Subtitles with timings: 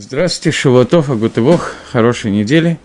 [0.00, 2.78] Здравствуйте, שבוע טוב, אַ גוטע וואָך, хорошей недели.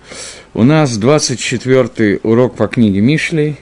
[0.55, 3.57] У нас 24-й урок по книге Мишлей,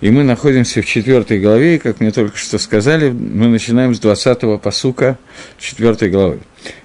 [0.00, 4.00] и мы находимся в четвертой главе, и, как мне только что сказали, мы начинаем с
[4.00, 5.18] 20-го посука
[5.58, 6.38] четвертой главы.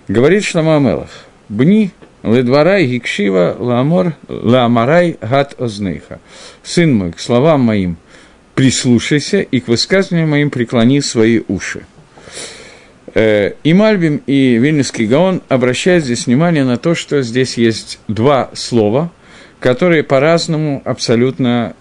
[0.10, 1.12] Говорит Шломо המלך,
[1.48, 1.92] «בני
[2.24, 6.20] לדברי הקשיבה לאמור לאמרי הט אזנך».
[6.62, 7.96] «Сын мой, к словам моим
[8.54, 11.86] прислушайся, и к высказываниям моим преклони свои уши».
[13.14, 18.50] Э, и Мальбим, и Вильнюсский Гаон обращают здесь внимание на то, что здесь есть два
[18.54, 19.12] слова,
[19.60, 21.76] которые по-разному абсолютно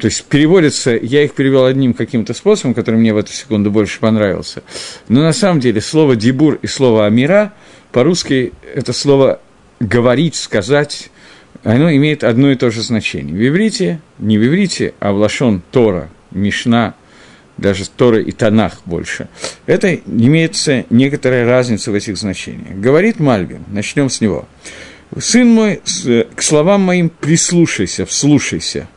[0.00, 3.98] то есть переводятся, я их перевел одним каким-то способом, который мне в эту секунду больше
[3.98, 4.62] понравился.
[5.08, 7.54] Но на самом деле слово «дебур» и слово «амира»
[7.92, 9.40] по-русски это слово
[9.80, 11.08] «говорить», «сказать»,
[11.64, 13.34] оно имеет одно и то же значение.
[13.34, 16.94] В иврите, не в иврите, а в лашон Тора, Мишна–
[17.58, 19.28] даже Торы и Танах больше.
[19.66, 22.78] Это имеется некоторая разница в этих значениях.
[22.78, 24.46] Говорит Мальбим, начнем с него.
[25.18, 25.80] «Сын мой,
[26.34, 28.88] к словам моим прислушайся, вслушайся».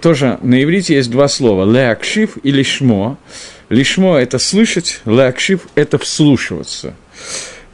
[0.00, 3.18] Тоже на иврите есть два слова– «леакшив» и «лишмо».
[3.68, 6.94] «Лишмо»– это слышать, «леакшив»– это вслушиваться.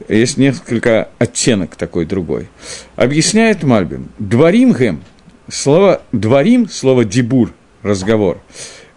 [0.09, 2.49] Есть несколько оттенок такой другой.
[2.95, 4.09] Объясняет Мальбим.
[4.17, 5.03] «Дворим гэм»–
[5.49, 8.39] слово «дворим», слово «дибур», разговор–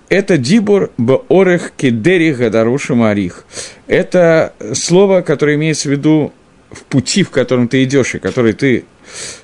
[0.09, 3.45] это дибур б-орех кедери гадаруша марих.
[3.87, 6.33] Это слово, которое имеется в виду
[6.71, 8.85] в пути, в котором ты идешь, и который ты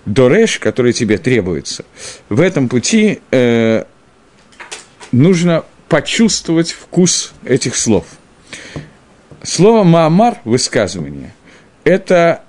[0.04, 1.84] дореш, который тебе требуется.
[2.28, 3.84] В этом пути э,
[5.12, 8.04] нужно почувствовать вкус этих слов.
[9.42, 11.34] Слово «маамар»– высказывание–
[11.84, 12.42] это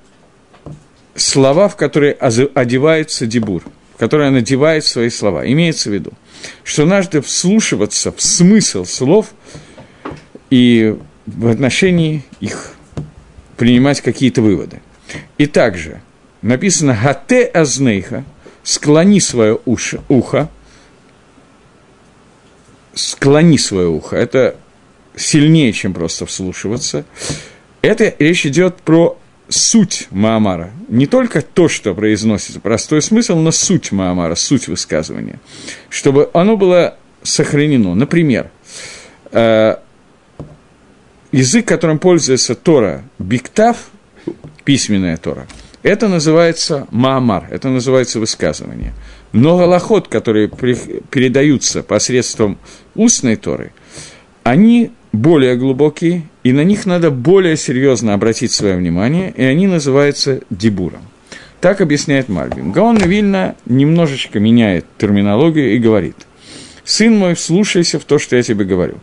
[1.16, 3.63] слова, в которые одевается дебур,
[3.94, 5.50] в которые он одевает свои слова.
[5.50, 6.13] Имеется в виду–
[6.64, 9.31] что надо вслушиваться в смысл слов
[10.50, 12.73] и в отношении их
[13.58, 14.81] принимать какие-то выводы.
[15.38, 16.02] И также
[16.41, 18.23] написано «Гате азнейха»–
[18.63, 20.50] «склони свое уши, ухо»,
[22.94, 24.56] «склони свое ухо»– это
[25.16, 27.06] сильнее, чем просто вслушиваться.
[27.81, 29.18] Это речь идет про
[29.50, 30.72] суть Маамара.
[30.88, 35.39] Не только то, что произносится, простой смысл, но суть Маамара, суть высказывания.
[35.89, 37.95] Чтобы оно было сохранено.
[37.95, 38.51] Например,
[39.31, 39.75] э,
[41.31, 43.89] язык, которым пользуется Тора, Биктав,
[44.63, 45.47] письменная Тора,
[45.83, 48.94] это называется Маамар, это называется высказывание.
[49.33, 52.57] Но голоход, которые передаются посредством
[52.95, 53.72] устной Торы,
[54.44, 60.41] они более глубокие, и на них надо более серьезно обратить свое внимание, и они называются
[60.49, 61.01] дебуром.
[61.61, 62.71] Так объясняет Мальбим.
[62.71, 66.15] Гаон Вильна немножечко меняет терминологию и говорит,
[66.83, 68.95] «Сын мой, вслушайся в то, что я тебе говорю».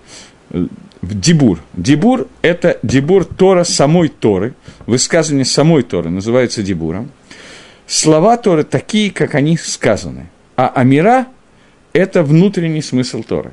[1.02, 1.58] Дебур.
[1.72, 4.54] Дебур– это дебур Тора самой Торы,
[4.86, 7.10] высказывание самой Торы называется дебуром.
[7.88, 11.26] Слова Торы такие, как они сказаны, а Амира–
[11.92, 13.52] это внутренний смысл Торы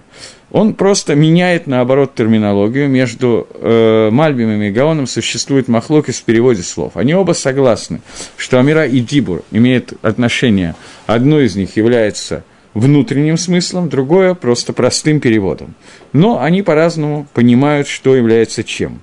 [0.52, 2.90] он просто меняет, наоборот, терминологию.
[2.90, 6.98] Между э, Мальбимом и Гаоном существует махлокис в переводе слов.
[6.98, 8.02] Они оба согласны,
[8.36, 10.76] что Амира и Дибур имеют отношение.
[11.06, 12.44] Одно из них является
[12.74, 15.76] внутренним смыслом, другое– просто простым переводом.
[16.14, 19.02] Но они по-разному понимают, что является чем.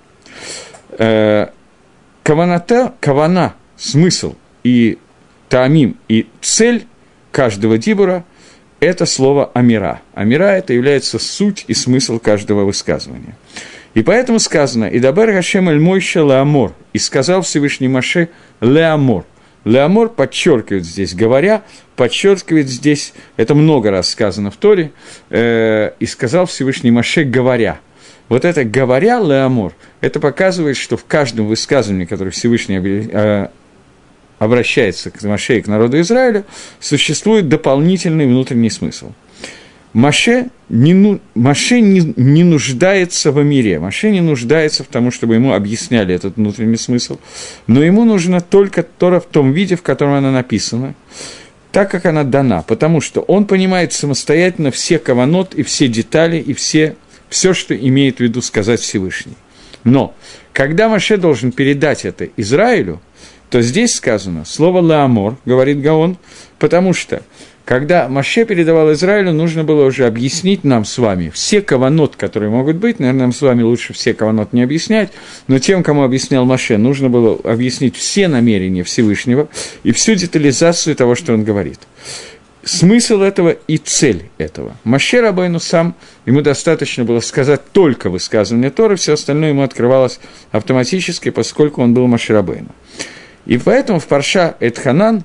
[0.98, 1.48] Э,
[2.24, 4.98] каваната, кавана, смысл и
[5.48, 6.86] таамим, и цель
[7.30, 8.24] каждого дибура–
[8.80, 10.00] это слово «амира».
[10.14, 13.36] «Амира»– это является суть и смысл каждого высказывания.
[13.94, 18.28] И поэтому сказано «И дабер Гашем эль Мойша леамор» и сказал Всевышний Маше
[18.60, 19.24] леамор.
[19.64, 21.62] Леамор подчеркивает здесь, говоря,
[21.96, 24.92] подчеркивает здесь, это много раз сказано в Торе,
[25.30, 27.80] э, и сказал Всевышний Маше говоря.
[28.28, 32.78] Вот это говоря леамор, это показывает, что в каждом высказывании, которое Всевышний
[34.38, 36.44] обращается к Маше и к народу Израиля,
[36.80, 39.12] существует дополнительный внутренний смысл.
[39.92, 45.36] Маше не, ну, Маше не, не нуждается в мире, Маше не нуждается в том, чтобы
[45.36, 47.18] ему объясняли этот внутренний смысл,
[47.66, 50.94] но ему нужна только Тора в том виде, в котором она написана,
[51.72, 56.52] так, как она дана, потому что он понимает самостоятельно все каванот и все детали, и
[56.52, 56.96] все,
[57.30, 59.36] все, что имеет в виду сказать Всевышний.
[59.84, 60.14] Но
[60.52, 63.00] когда Маше должен передать это Израилю,
[63.50, 66.16] то здесь сказано слово «лаамор», говорит Гаон,
[66.58, 67.22] потому что
[67.66, 72.76] когда Маше передавал Израилю, нужно было уже объяснить нам с вами все каванот, которые могут
[72.76, 73.00] быть.
[73.00, 75.10] Наверное, нам с вами лучше все каванот не объяснять,
[75.48, 79.48] но тем, кому объяснял Маше, нужно было объяснить все намерения Всевышнего
[79.82, 81.80] и всю детализацию того, что он говорит.
[82.62, 84.76] Смысл этого и цель этого.
[84.84, 90.20] Маше Рабайну сам, ему достаточно было сказать только высказывание Торы, все остальное ему открывалось
[90.52, 92.68] автоматически, поскольку он был Маше Рабайну.
[93.46, 95.24] И поэтому в Парша Эдханан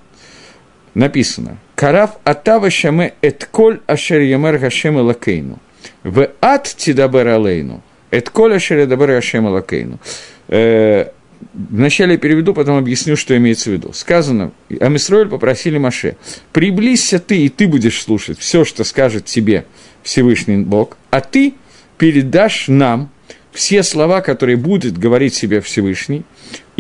[0.94, 5.60] написано «Карав атава шаме этколь ашер ямер гашем лакейну,
[6.04, 7.82] в ад тидабер алейну,
[8.12, 10.00] этколь ашер ядабер гашем лакейну».
[10.48, 11.08] Э,
[11.54, 13.94] Вначале переведу, потом объясню, что имеется в виду.
[13.94, 16.16] Сказано, Амисроэль попросили Маше,
[16.54, 19.66] приблизься ты, и ты будешь слушать все, что скажет тебе
[20.04, 21.56] Всевышний Бог, а ты
[21.98, 23.10] передашь нам
[23.52, 26.24] все слова, которые будет говорить себе Всевышний,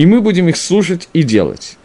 [0.01, 1.77] и мы будем их слушать и делать.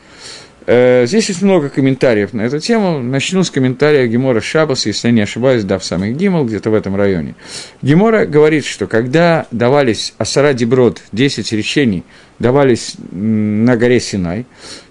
[0.64, 3.02] Э, здесь есть много комментариев на эту тему.
[3.02, 6.74] Начну с комментария Гемора Шабас, если я не ошибаюсь, да, в самый Гимал, где-то в
[6.74, 7.34] этом районе.
[7.82, 12.04] Гемора говорит, что когда давались Асара Деброд, 10 речений,
[12.38, 14.46] давались на горе Синай,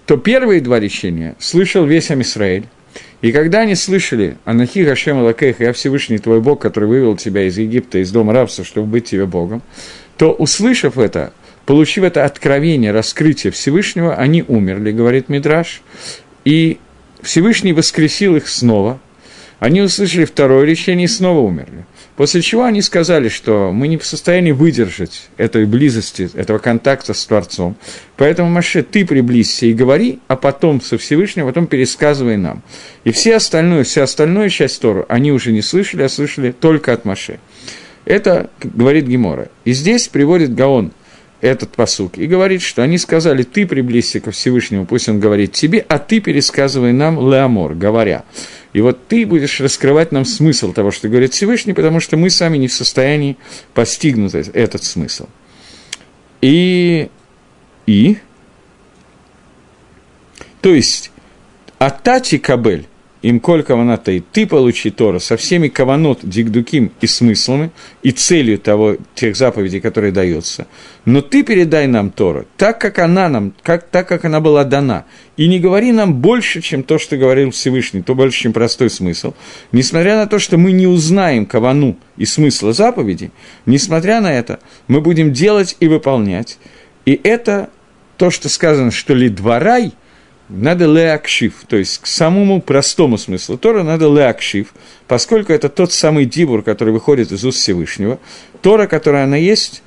[0.06, 2.66] то первые два речения слышал весь Амисраэль,
[3.22, 7.58] и когда они слышали «Анахи Гашем Лакех, я Всевышний твой Бог, который вывел тебя из
[7.58, 9.62] Египта, из дома рабства, чтобы быть тебе Богом»,
[10.16, 11.32] то, услышав это,
[11.66, 15.82] получив это откровение, раскрытие Всевышнего, они умерли, говорит Мидраш,
[16.44, 16.78] и
[17.20, 19.00] Всевышний воскресил их снова.
[19.58, 21.86] Они услышали второе речение и снова умерли.
[22.14, 27.26] После чего они сказали, что мы не в состоянии выдержать этой близости, этого контакта с
[27.26, 27.76] Творцом.
[28.16, 32.62] Поэтому, Маше, ты приблизься и говори, а потом со Всевышним, потом пересказывай нам.
[33.04, 37.04] И все остальное, вся остальная часть Тору они уже не слышали, а слышали только от
[37.04, 37.38] Маше.
[38.04, 39.48] Это говорит Гемора.
[39.64, 40.92] И здесь приводит Гаон–
[41.40, 45.84] этот посук и говорит, что они сказали, ты приблизься ко Всевышнему, пусть он говорит тебе,
[45.88, 48.24] а ты пересказывай нам Леомор, говоря.
[48.72, 52.58] И вот ты будешь раскрывать нам смысл того, что говорит Всевышний, потому что мы сами
[52.58, 53.36] не в состоянии
[53.74, 55.26] постигнуть этот смысл.
[56.42, 57.08] И,
[57.86, 58.18] и,
[60.60, 61.10] то есть,
[61.78, 62.86] Атати Кабель,
[63.26, 67.72] им коль каваната, и ты получи Тора со всеми каванот, дигдуким и смыслами,
[68.04, 70.68] и целью того, тех заповедей, которые даются.
[71.04, 75.06] Но ты передай нам Тору, так как она нам, как, так как она была дана,
[75.36, 79.34] и не говори нам больше, чем то, что говорил Всевышний, то больше, чем простой смысл.
[79.72, 83.32] Несмотря на то, что мы не узнаем кавану и смысла заповеди,
[83.66, 86.58] несмотря на это, мы будем делать и выполнять.
[87.04, 87.70] И это
[88.18, 89.94] то, что сказано, что ли дворай–
[90.48, 94.72] надо леакшив, то есть к самому простому смыслу Тора надо леакшив,
[95.08, 98.18] поскольку это тот самый дибур, который выходит из уст Всевышнего.
[98.62, 99.82] Тора, которая она есть,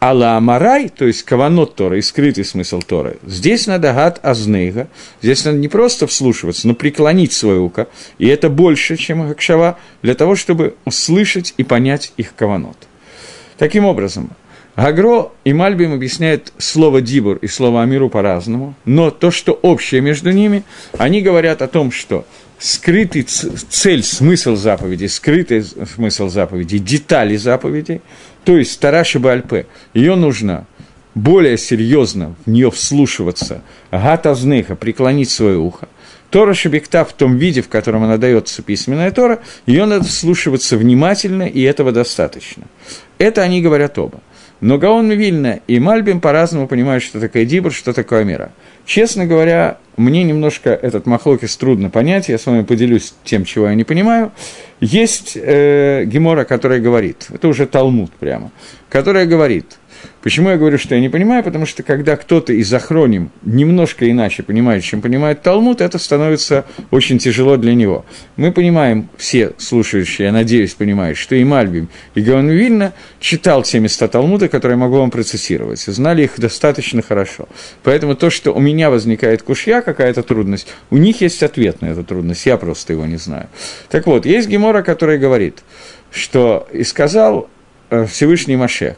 [0.00, 4.88] Алла Амарай, то есть каванот Тора и скрытый смысл Тора, здесь надо гад азнейга,
[5.22, 7.88] здесь надо не просто вслушиваться, но преклонить свое ухо,
[8.18, 12.76] и это больше, чем Акшава, для того, чтобы услышать и понять их каванот.
[13.58, 14.30] Таким образом,
[14.76, 20.32] Гагро и Мальбим объясняют слово «дибур» и слово «амиру» по-разному, но то, что общее между
[20.32, 20.64] ними,
[20.98, 22.26] они говорят о том, что
[22.58, 28.02] скрытый цель, смысл заповеди, скрытый смысл заповеди, детали заповеди,
[28.44, 30.66] то есть Тараши Бальпе, ее нужно
[31.14, 35.88] более серьезно в нее вслушиваться, гатазнеха, преклонить свое ухо.
[36.30, 41.44] Тора Шабикта в том виде, в котором она дается письменная Тора, ее надо вслушиваться внимательно,
[41.44, 42.64] и этого достаточно.
[43.16, 44.20] Это они говорят оба.
[44.60, 48.52] Но Гаон Вильна и Мальбим по-разному понимают, что такое Дибр, что такое Мира.
[48.86, 53.74] Честно говоря, мне немножко этот махлокис трудно понять, я с вами поделюсь тем, чего я
[53.74, 54.32] не понимаю.
[54.80, 58.50] Есть э, Гемора, которая говорит, это уже Талмуд прямо,
[58.88, 59.78] которая говорит–
[60.26, 61.44] Почему я говорю, что я не понимаю?
[61.44, 67.18] Потому что когда кто-то из охроним немножко иначе понимает, чем понимает Талмуд, это становится очень
[67.18, 68.04] тяжело для него.
[68.34, 73.78] Мы понимаем, все слушающие, я надеюсь, понимают, что и Мальбим, и Гаон Вильна читал те
[73.78, 77.48] места Талмуда, которые могу вам процессировать, знали их достаточно хорошо.
[77.84, 82.02] Поэтому то, что у меня возникает кушья, какая-то трудность, у них есть ответ на эту
[82.02, 83.46] трудность, я просто его не знаю.
[83.90, 85.60] Так вот, есть Гемора, который говорит,
[86.10, 87.48] что и сказал
[87.90, 88.96] э, Всевышний Моше,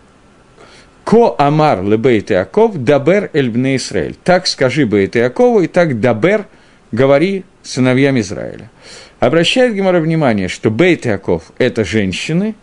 [1.09, 4.15] כה אמר לבית יעקב, דבר אל בני ישראל.
[4.23, 6.45] Так скажи Бейт Иакову, и так דבר
[6.93, 8.71] говори сыновьям Израиля.
[9.19, 12.57] Обращает Гемора внимание, что בית יעקב– это женщины,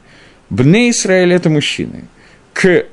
[0.52, 2.04] Бне Израиль– это мужчины.
[2.54, 2.86] К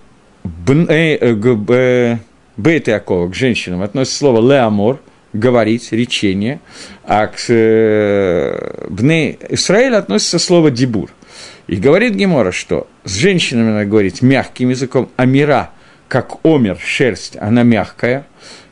[0.43, 2.17] Бне, э,
[2.57, 5.01] Бейт Иакова, к женщинам, относится слово לאמור–
[5.35, 6.61] говорить, речение,
[7.05, 11.11] а к э, Бне Израиль относится слово Дибур–
[11.73, 15.71] и говорит Гемора, что с женщинами надо говорить мягким языком, а мира,
[16.07, 18.27] как омер, шерсть, она мягкая.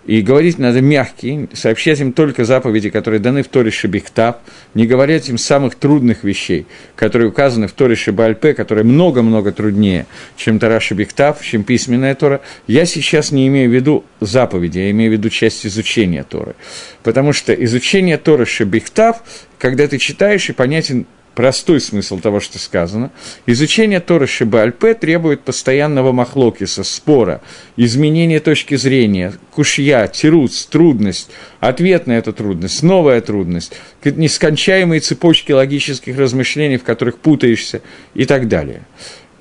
[0.05, 4.37] И говорить надо мягкий, сообщать им только заповеди, которые даны в Торе Шебихтав,
[4.75, 10.05] не говорить им самых трудных вещей, которые указаны в Торе Шебальпе, которые много-много труднее,
[10.37, 12.43] чем Тора Шебихтав, чем письменная Тора.
[12.67, 16.55] Я сейчас не имею в виду заповеди, я имею в виду часть изучения Торы.
[17.03, 19.23] Потому что изучение Торы Шебихтав,
[19.59, 23.11] когда ты читаешь и понятен простой смысл того, что сказано.
[23.47, 27.41] Изучение Торы Шибальпе требует постоянного махлокиса, спора,
[27.77, 33.73] изменения точки зрения, кушья, тируц, трудность, ответ на эту трудность, новая трудность,
[34.05, 37.83] нескончаемые цепочки логических размышлений, в которых путаешься
[38.15, 38.83] и так далее.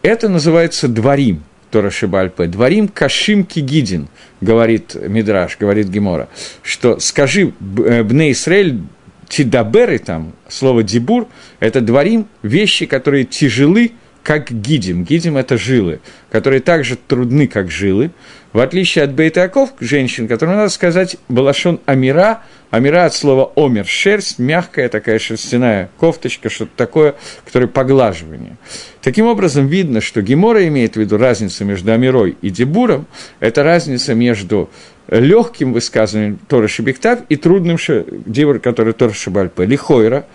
[0.02, 2.46] Это называется дворим, Тора Шибальпе.
[2.46, 4.08] Дворим Кашим Кигидин,
[4.42, 6.30] говорит Мидраш, говорит Гемора,
[6.64, 7.54] что скажи
[7.86, 8.80] э, Бне Исраэль,
[9.30, 11.28] тидаберы там, слово дибур,
[11.60, 13.94] это дворим, вещи, которые тяжелы,
[14.24, 15.06] как гидим.
[15.06, 18.12] Гидим– это жилы, которые также трудны, как жилы.
[18.52, 24.40] В отличие от бейтаков, женщин, которым надо сказать балашон амира, амира от слова омер, шерсть,
[24.40, 28.58] мягкая такая шерстяная кофточка, что-то такое, которое поглаживание.
[29.02, 33.06] Таким образом, видно, что Гемора имеет в виду разницу между амирой и дебуром,
[33.40, 34.70] это разница между
[35.10, 37.78] легким высказыванием Тора Шибиктав и трудным
[38.26, 40.26] дивор, который Тора Шибальпе, лихойра,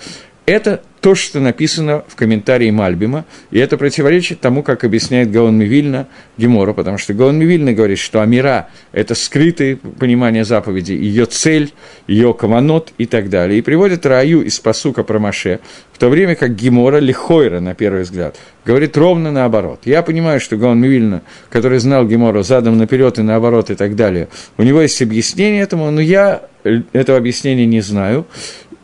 [0.46, 6.08] это то, что написано в комментарии Мальбима, и это противоречит тому, как объясняет Гаон Мивильна
[6.38, 11.74] Гемора, потому что Гаон Мивильна говорит, что Амира– это скрытое понимание заповеди, ее цель,
[12.06, 15.60] ее каванот и так далее, и приводит Раю из посука про Маше,
[15.92, 19.80] в то время как Гемора Лихойра, на первый взгляд, говорит ровно наоборот.
[19.84, 21.20] Я понимаю, что Гаон Мивильна,
[21.50, 25.90] который знал Гемору задом наперед и наоборот и так далее, у него есть объяснение этому,
[25.90, 28.26] но я этого объяснения не знаю,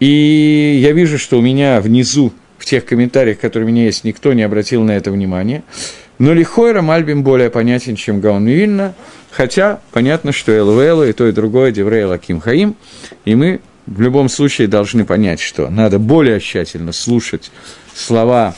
[0.00, 4.32] и я вижу, что у меня внизу, в тех комментариях, которые у меня есть, никто
[4.32, 5.62] не обратил на это внимание.
[6.18, 8.94] Но Лихойра Мальбим более понятен, чем Гаон Мивильна,
[9.30, 12.76] хотя понятно, что ЛВЛ и то, и другое Деврей Лаким Хаим,
[13.24, 17.50] и мы в любом случае должны понять, что надо более тщательно слушать
[17.94, 18.54] слова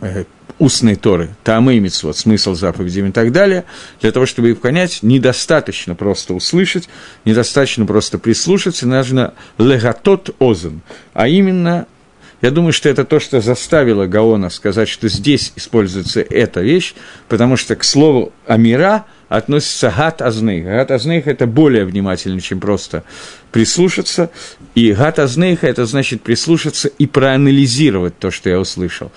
[0.00, 0.24] э,
[0.58, 3.64] устной Торы, Таамы и Митцвот, смысл заповедей и так далее,
[4.00, 6.88] для того, чтобы их понять, недостаточно просто услышать,
[7.24, 10.80] недостаточно просто прислушаться, нужно легатот озен,
[11.14, 11.86] а именно
[12.40, 16.94] я думаю, что это то, что заставило Гаона сказать, что здесь используется эта вещь,
[17.28, 20.64] потому что к слову «амира» относится «гат азнейх».
[20.64, 23.02] «Гат азнейх»– это более внимательно, чем просто
[23.50, 24.30] прислушаться,
[24.76, 29.10] и «гат азнейх»– это значит прислушаться и проанализировать то, что я услышал.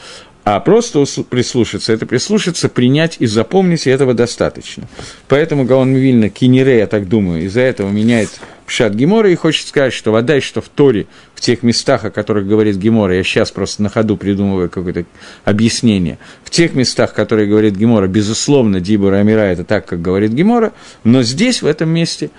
[0.44, 4.88] А просто прислушаться, это прислушаться, принять и запомнить, и этого достаточно.
[5.28, 8.30] Поэтому Гаон Вильна, Кинере, я так думаю, из-за этого меняет
[8.66, 11.06] Пшат Гемора и хочет сказать, что вода, что в Торе,
[11.36, 15.06] в тех местах, о которых говорит Гемора, я сейчас просто на ходу придумываю какое-то
[15.46, 20.74] объяснение, в тех местах, которые говорит Гемора, безусловно, Дибура Амира это так, как говорит Гемора,
[21.04, 22.32] но здесь, в этом месте,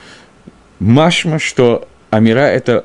[0.80, 2.84] Машма, что Амира– это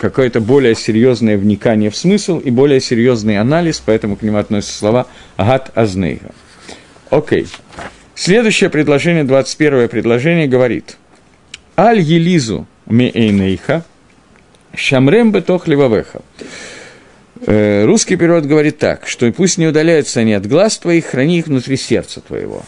[0.00, 5.06] какое-то более серьезное вникание в смысл и более серьезный анализ, поэтому к нему относятся слова
[5.36, 6.30] «гат азнейга».
[7.10, 7.46] Окей.
[8.14, 10.96] Следующее предложение, 21 предложение, говорит
[11.76, 13.84] «Аль елизу меэйнейха
[14.74, 16.22] шамрем бетох ливавеха».
[17.46, 21.46] Э, русский перевод говорит так, что пусть не удаляются они от глаз твоих, храни их
[21.46, 22.62] внутри сердца твоего.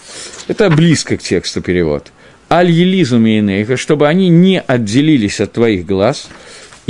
[0.49, 2.13] Это близко к тексту перевод.
[2.51, 6.29] Аль елизу меэйнейха, чтобы они не отделились от твоих глаз–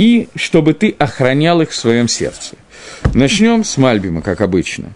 [0.03, 2.55] и чтобы ты охранял их в своем сердце.
[3.13, 4.91] Начнем с Мальбима, как обычно.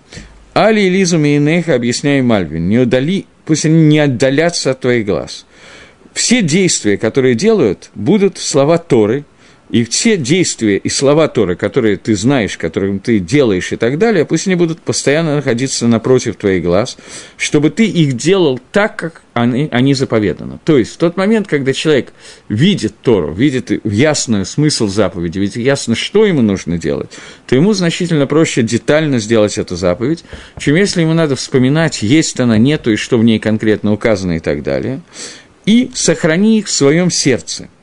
[0.54, 5.46] Али и Лизу Мейнеха объясняй Мальбин, не удали, пусть они не отдалятся от твоих глаз.
[6.14, 9.24] Все действия, которые делают, будут слова Торы–
[9.70, 14.24] и все действия и слова Торы, которые ты знаешь, которые ты делаешь и так далее,
[14.24, 16.98] пусть они будут постоянно находиться напротив твоих глаз,
[17.36, 20.60] чтобы ты их делал так, как они, они заповеданы.
[20.64, 22.14] То есть в тот момент, когда человек
[22.48, 27.12] видит Тору, видит ясный смысл заповеди, видит ясно, что ему нужно делать,
[27.46, 30.24] то ему значительно проще детально сделать эту заповедь,
[30.58, 34.40] чем если ему надо вспоминать, есть она, нету, и что в ней конкретно указано и
[34.40, 35.02] так далее,
[35.66, 37.68] и сохрани их в своем сердце–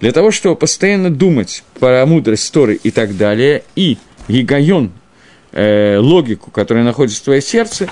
[0.00, 4.92] для того, чтобы постоянно думать про мудрость Торы и так далее, и гигайон,
[5.52, 7.88] э, логику, которая находится в твоем сердце,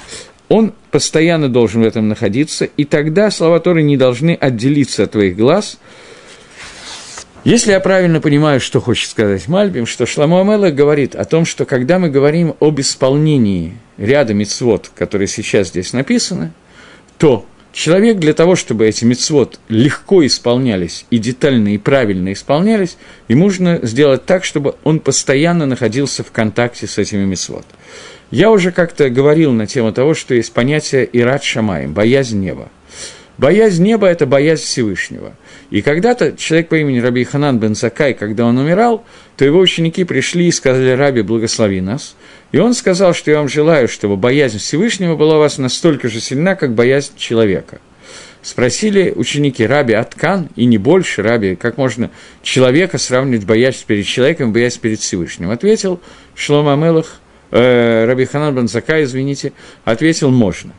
[0.48, 5.36] он постоянно должен в этом находиться, и тогда слова Торы не должны отделиться от твоих
[5.36, 5.78] глаз.
[7.42, 11.64] Если я правильно понимаю, что хочет сказать Мальбим, что Шламу Амела говорит о том, что
[11.64, 16.52] когда мы говорим об исполнении ряда мицвод, которые сейчас здесь написаны,
[17.18, 22.96] то Человек для того, чтобы эти мецвод легко исполнялись и детально и правильно исполнялись,
[23.28, 27.66] ему нужно сделать так, чтобы он постоянно находился в контакте с этими мецвод.
[28.30, 32.70] Я уже как-то говорил на тему того, что есть понятие «ират шамаем»– боязнь неба.
[33.36, 35.36] Боязнь неба– это боязнь Всевышнего.
[35.68, 39.04] И когда-то человек по имени Раби Ханан бен Закай, когда он умирал,
[39.36, 42.16] то его ученики пришли и сказали «Раби, благослови нас».
[42.52, 46.20] И он сказал, что я вам желаю, чтобы боязнь Всевышнего была у вас настолько же
[46.20, 47.80] сильна, как боязнь человека.
[48.42, 52.10] Спросили ученики Раби Аткан, и не больше Раби, как можно
[52.42, 55.50] человека сравнивать, боясь перед человеком, боясь перед Всевышним.
[55.50, 56.00] Ответил
[56.36, 59.52] Шлома Амелах, э, Раби Ханан Банзака, извините,
[59.84, 60.72] ответил «можно».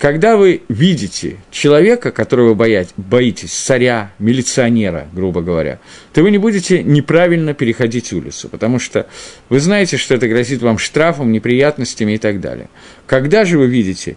[0.00, 5.78] Когда вы видите человека, которого вы боитесь, царя, милиционера, грубо говоря,
[6.14, 9.06] то вы не будете неправильно переходить улицу, потому что
[9.50, 12.70] вы знаете, что это грозит вам штрафом, неприятностями и так далее.
[13.06, 14.16] Когда же вы видите,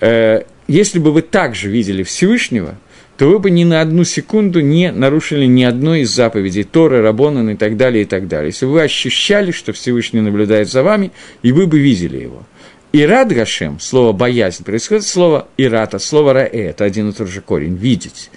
[0.00, 2.76] э, если бы вы также видели Всевышнего,
[3.18, 7.50] то вы бы ни на одну секунду не нарушили ни одной из заповедей Торы, Рабонан
[7.50, 8.46] и так далее, и так далее.
[8.46, 12.46] Если бы вы ощущали, что Всевышний наблюдает за вами, и вы бы видели его–
[12.92, 17.76] Ират Гашем, слово «боязнь», происходит слово «ирата», слово «раэ», это один и тот же корень,
[17.76, 18.30] «видеть».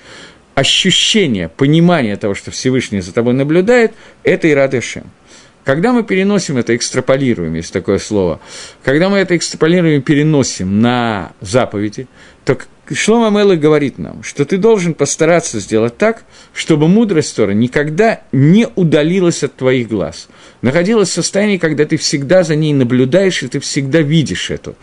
[0.55, 3.93] Ощущение, понимание того, что Всевышний за тобой наблюдает,
[4.23, 5.05] это Ират Гашем.
[5.63, 8.41] Когда мы переносим это, экстраполируем, есть такое слово,
[8.83, 12.07] когда мы это экстраполируем и переносим на заповеди,
[12.43, 12.57] то
[12.93, 18.67] Шлома Мелых говорит нам, что ты должен постараться сделать так, чтобы мудрость Тора никогда не
[18.75, 20.27] удалилась от твоих глаз.
[20.61, 24.75] Находилась в состоянии, когда ты всегда за ней наблюдаешь, и ты всегда видишь эту,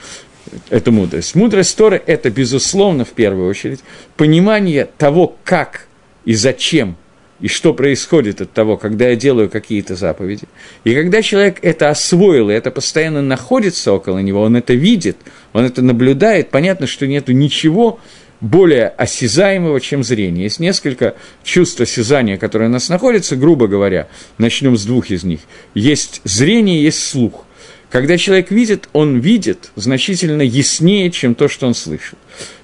[0.71, 1.35] эту мудрость.
[1.35, 3.81] Мудрость Торы– это, безусловно, в первую очередь,
[4.17, 5.87] понимание того, как
[6.25, 6.97] и зачем
[7.41, 10.45] и что происходит от того, когда я делаю какие-то заповеди.
[10.85, 15.17] И когда человек это освоил, и это постоянно находится около него, он это видит,
[15.53, 18.01] он это наблюдает, понятно, что нет ничего
[18.40, 20.45] более осязаемого, чем зрение.
[20.45, 25.40] Есть несколько чувств осязания, которые у нас находятся, грубо говоря, начнем с двух из них.
[25.75, 27.45] Есть зрение, есть слух.
[27.90, 32.18] Когда человек видит, он видит значительно яснее, чем то, что он слышит.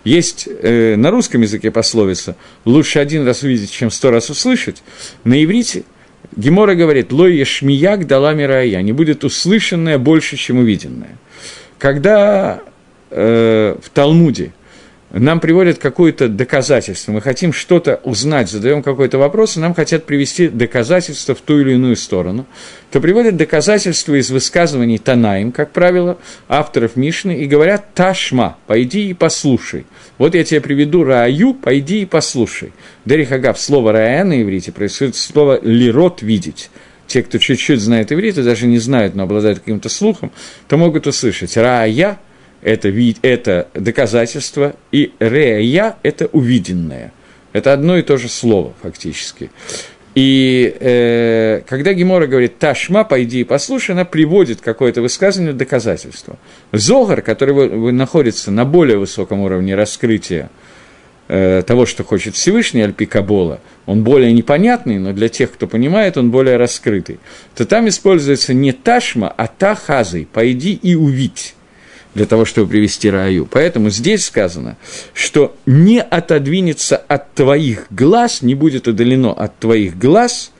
[0.05, 4.83] Есть э, на русском языке пословица «лучше один раз увидеть, чем сто раз услышать».
[5.25, 5.85] На иврите
[6.37, 11.17] Гемора говорит «лой ешмияк дала мирая», не будет услышанное больше, чем увиденное.
[11.79, 12.61] Когда
[13.11, 14.53] э, в Талмуде–
[15.21, 20.49] нам приводят какое-то доказательство, мы хотим что-то узнать, задаем какой-то вопрос, и нам хотят привести
[20.49, 22.47] доказательство в ту или иную сторону,
[22.91, 26.19] то приводят доказательства из высказываний Танаим, как правило,
[26.49, 29.87] авторов Мишны, и говорят «Ташма, пойди и послушай».
[30.19, 32.73] Вот я тебе приведу Рааю, пойди и послушай.
[33.05, 36.71] Дерих Агав, слово Рая на иврите происходит слово «лирот»– «видеть»
[37.07, 40.33] те, кто чуть-чуть знает иврит и даже не знают, но обладают каким-то слухом,
[40.69, 42.19] то могут услышать «Рая»
[42.65, 47.13] это, вид, это доказательство, и рея– это увиденное.
[47.53, 49.51] Это одно и то же слово, фактически.
[50.15, 56.39] И э, когда Гемора говорит «Ташма, пойди и послушай», она приводит какое-то высказывание доказательство.
[56.73, 60.51] Зогар, который находится на более высоком уровне раскрытия
[61.29, 66.31] э, того, что хочет Всевышний, Альпикабола, он более непонятный, но для тех, кто понимает, он
[66.31, 67.19] более раскрытый,
[67.55, 71.55] то там используется не Ташма, а Тахазый, «пойди и увидь»
[72.15, 73.47] для того, чтобы привести раю.
[73.51, 74.77] Поэтому здесь сказано,
[75.13, 80.53] что не отодвинется от твоих глаз, не будет удалено от твоих глаз,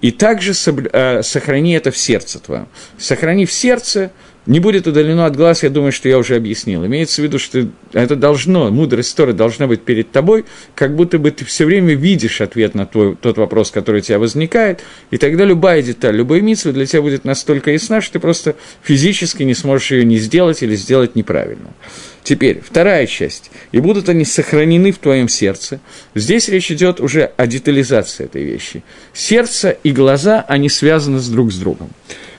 [0.00, 2.68] и также э, сохрани это в сердце твоем.
[2.98, 4.10] Сохрани в сердце
[4.46, 6.84] не будет удалено от глаз, я думаю, что я уже объяснил.
[6.84, 11.30] Имеется в виду, что это должно, мудрость Торы должна быть перед тобой, как будто бы
[11.30, 15.44] ты все время видишь ответ на твой, тот вопрос, который у тебя возникает, и тогда
[15.44, 19.92] любая деталь, любая митсва для тебя будет настолько ясна, что ты просто физически не сможешь
[19.92, 21.72] ее не сделать или сделать неправильно.
[22.24, 23.50] Теперь, вторая часть.
[23.72, 25.80] «И будут они сохранены в твоем сердце».
[26.14, 28.84] Здесь речь идет уже о детализации этой вещи.
[29.12, 31.90] Сердце и глаза, они связаны с друг с другом.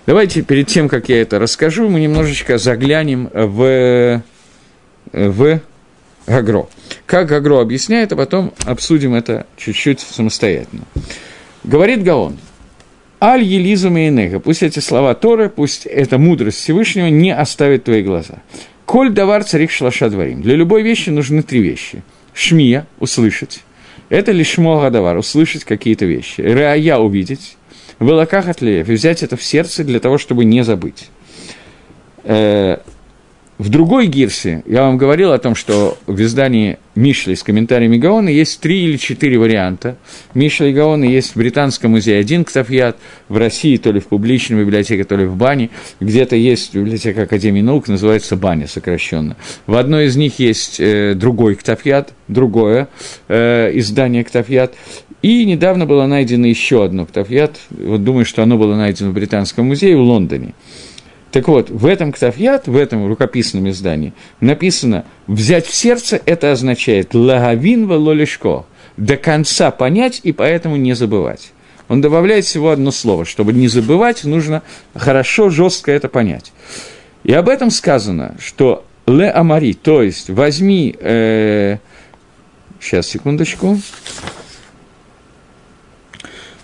[0.06, 4.22] Давайте перед тем, как я это расскажу, мы немножечко заглянем в,
[5.14, 5.60] в
[6.28, 6.68] Агро.
[7.06, 10.84] Как Агро объясняет, а потом обсудим это чуть-чуть самостоятельно.
[11.64, 12.38] Говорит Гаон,
[13.22, 18.42] Аль Елизу Мейнега, пусть эти слова Торы, пусть эта мудрость Всевышнего не оставит твои глаза.
[18.86, 20.42] Коль давар царих шлаша дворим.
[20.42, 22.04] Для любой вещи нужны три вещи.
[22.34, 23.62] Шмия– услышать.
[24.10, 26.42] Это лишь давар– услышать какие-то вещи.
[26.42, 27.56] Реая– увидеть
[28.04, 28.48] в лаках
[28.90, 31.10] и взять это в сердце для того, чтобы не забыть.
[33.64, 38.28] В другой гирсе я вам говорил о том, что в издании Мишли с комментариями Гаона
[38.28, 39.96] есть три или четыре варианта.
[40.34, 42.98] Мишли и Гаона есть в Британском музее один ктафьят,
[43.30, 45.70] в России то ли в публичной библиотеке, то ли в бане.
[46.02, 49.38] Где-то есть библиотека Академии наук, называется «Баня» сокращенно.
[49.66, 52.90] В одной из них есть э, другой ктафьят, другое
[53.30, 54.76] э, издание ктафьят.
[55.22, 59.68] И недавно было найдено еще одно ктафьят, вот думаю, что оно было найдено в Британском
[59.68, 60.54] музее в Лондоне.
[61.34, 67.16] Так вот, в этом ктафьят, в этом рукописном издании написано «взять в сердце»– это означает
[67.16, 68.66] «лагавин лолишко»–
[68.98, 71.52] до конца понять и поэтому не забывать.
[71.90, 73.26] Он добавляет всего одно слово.
[73.26, 74.62] Чтобы не забывать, нужно
[74.94, 76.54] хорошо, жестко это понять.
[77.24, 81.78] И об этом сказано, что «ле амари», то есть возьми э,
[82.84, 83.80] Сейчас, секундочку.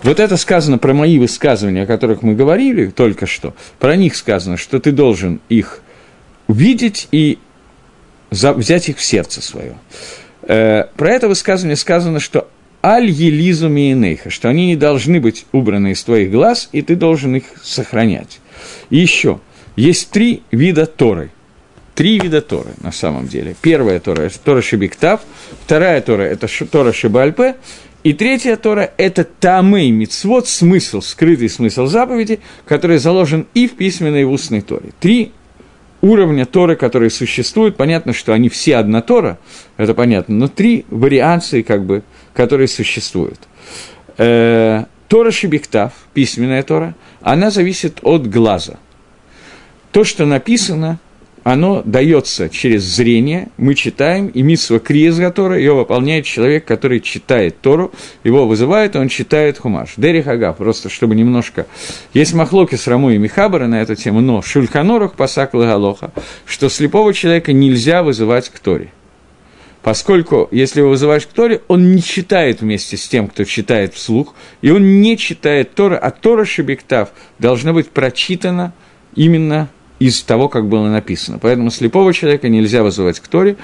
[0.04, 3.54] Вот это сказано про мои высказывания, о которых мы говорили только что.
[3.80, 5.82] Про них сказано, что ты должен их
[6.48, 7.38] увидеть и
[8.32, 9.78] взять их в сердце свое.
[10.44, 12.50] Э, про это высказывание сказано, что
[12.84, 17.36] аль елизу миенейха, что они не должны быть убраны из твоих глаз, и ты должен
[17.36, 18.40] их сохранять.
[18.90, 19.40] И еще,
[19.76, 21.30] есть три вида Торы.
[21.94, 23.56] Три вида Торы, на самом деле.
[23.62, 25.20] Первая Тора– это Тора Шибиктав,
[25.66, 27.58] вторая Тора– это Тора Шибальпе,
[28.04, 34.22] и третья Тора– это Тамей Мицвод, смысл, скрытый смысл заповеди, который заложен и в письменной,
[34.22, 34.92] и в устной Торе.
[35.00, 35.34] Три
[36.02, 37.76] уровня Торы, которые существуют.
[37.76, 39.38] Понятно, что они все одна Тора,
[39.78, 43.40] это понятно, но три вариации, как бы, которые существуют.
[44.18, 48.78] Э, Тора Шибиктав, письменная Тора, она зависит от глаза.
[49.92, 51.00] То, что написано,
[51.44, 57.60] оно дается через зрение, мы читаем, и митсва Криезга Тора, ее выполняет человек, который читает
[57.62, 57.92] Тору,
[58.24, 59.94] его вызывает, он читает Хумаш.
[59.98, 61.66] Дери Хага, просто чтобы немножко...
[62.14, 66.12] Есть махлоки с Раму и Михабара на эту тему, но Шульханорах Пасак Лагалоха,
[66.46, 68.92] что слепого человека нельзя вызывать к Торе.
[69.82, 74.36] Поскольку, если его вызываешь к Торе, он не читает вместе с тем, кто читает вслух,
[74.62, 78.74] и он не читает Тора, а Тора Шебектав должна быть прочитана
[79.16, 81.40] именно из того, как было написано.
[81.40, 83.58] Поэтому слепого человека нельзя вызывать к Торе.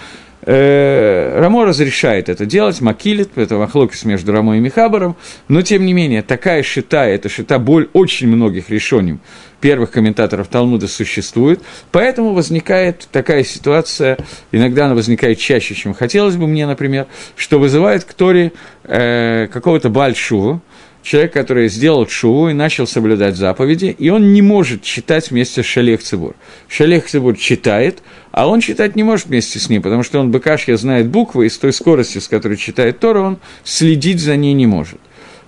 [0.48, 5.16] Э, Рамо разрешает это делать, Макилит, это махлокис между Рамо и Михабаром,
[5.48, 9.18] но тем не менее, такая шита, это шита боль очень многих решений
[9.66, 11.60] первых комментаторов Талмуда существует,
[11.92, 14.20] поэтому возникает такая ситуация,
[14.52, 18.52] иногда она возникает чаще, чем хотелось бы мне, например, что вызывает к Торе
[18.84, 20.62] э, какого-то большого,
[21.06, 25.66] человек, который сделал шуву и начал соблюдать заповеди, и он не может читать вместе с
[25.66, 26.36] Шалех Цибур.
[26.68, 28.00] Шалех Цибур читает,
[28.32, 31.50] а он читать не может вместе с ним, потому что он Бекашья знает буквы, и
[31.50, 35.00] с той скоростью, с которой читает Тора, он следить за ней не может.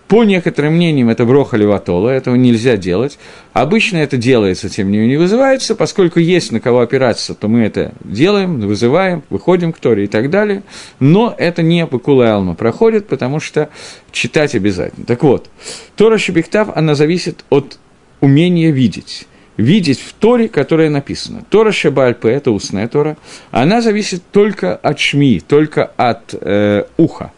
[0.08, 3.20] По некоторым мнениям это броха леватола, этого нельзя делать.
[3.52, 7.92] Обычно это делается, тем не менее вызывается, поскольку есть на кого опираться, то мы это
[8.06, 10.64] делаем, вызываем, выходим к Торе и так далее.
[11.00, 13.70] Но это не по Алма проходит, потому что
[14.12, 15.06] читать обязательно.
[15.06, 15.50] Так вот,
[15.98, 17.78] Тора Шебектав, она зависит от
[18.22, 21.44] умения видеть видеть в Торе, которая написана.
[21.50, 23.18] Тора Шебальпе– это устная Тора,
[23.52, 27.32] она зависит только от шми, только от э, уха.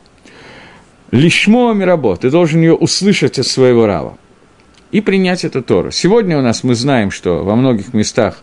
[1.12, 4.18] Лишмо Мирабо, ты должен ее услышать от своего рава
[4.92, 5.92] и принять эту Тору.
[5.92, 8.40] Сегодня у нас мы знаем, что во многих местах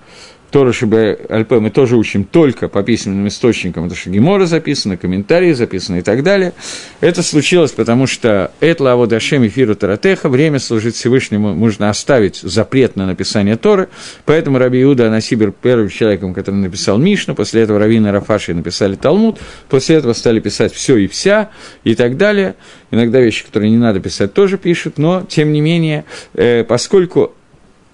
[0.50, 5.52] Тора Шибе альп мы тоже учим только по письменным источникам, потому что Гемора записано, комментарии
[5.52, 6.52] записаны и так далее.
[7.00, 12.96] Это случилось, потому что Этла Авод Ашем Фиру Таратеха, время служить Всевышнему, нужно оставить запрет
[12.96, 13.88] на написание Торы,
[14.24, 19.38] поэтому Раби Иуда Анасибер первым человеком, который написал Мишну, после этого Равина Рафаши написали Талмуд,
[19.68, 21.50] после этого стали писать все и вся
[21.84, 22.54] и так далее.
[22.90, 26.04] Иногда вещи, которые не надо писать, тоже пишут, но, тем не менее,
[26.34, 27.34] э, поскольку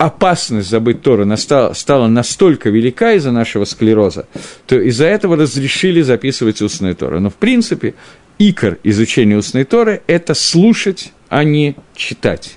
[0.02, 4.26] опасность забыть Тору настала, стала настолько велика из-за нашего склероза,
[4.66, 7.20] то из-за этого разрешили записывать устную Тору.
[7.20, 7.94] Но, в принципе,
[8.38, 12.56] икор изучения устной Торы– это слушать, а не читать.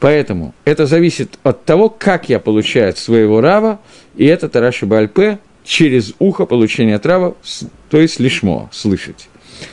[0.00, 3.80] Поэтому это зависит от того, как я получаю от своего рава,
[4.14, 7.34] и это Тараши Бальпе через ухо получения трава,
[7.88, 9.30] то есть лишмо, слышать.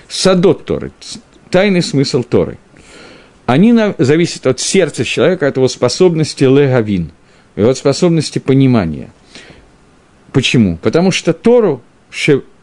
[0.08, 0.94] Садот Торы,
[1.52, 2.58] тайный смысл Торы
[3.46, 7.12] они зависят от сердца человека, от его способности легавин,
[7.56, 9.12] от способности понимания.
[10.32, 10.78] Почему?
[10.78, 11.82] Потому что Тору,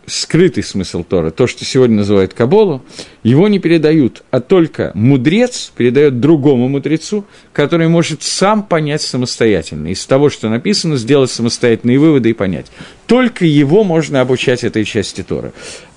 [0.06, 2.82] скрытый смысл Тора, то, что сегодня называют Каболу,
[3.22, 9.88] его не передают, а только мудрец передает другому мудрецу, который может сам понять самостоятельно.
[9.88, 12.66] Из того, что написано, сделать самостоятельные выводы и понять.
[13.06, 15.52] Только его можно обучать этой части Тора.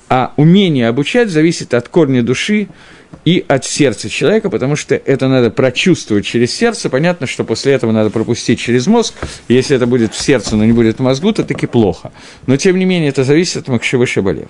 [0.10, 2.68] А умение обучать зависит от корня души,
[3.26, 6.90] и от сердца человека, потому что это надо прочувствовать через сердце.
[6.90, 9.14] Понятно, что после этого надо пропустить через мозг.
[9.48, 12.12] Если это будет в сердце, но не будет в мозгу, то таки плохо.
[12.48, 14.50] Но, тем не менее, это зависит от Макшивы Шабалев.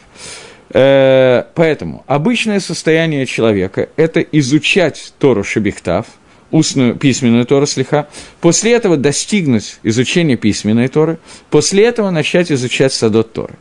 [0.74, 6.08] Э, поэтому обычное состояние человека– это изучать Тору Шабихтав,
[6.50, 8.08] устную письменную Тору слегка,
[8.42, 13.56] после этого достигнуть изучения письменной Торы, после этого начать изучать Садот Торы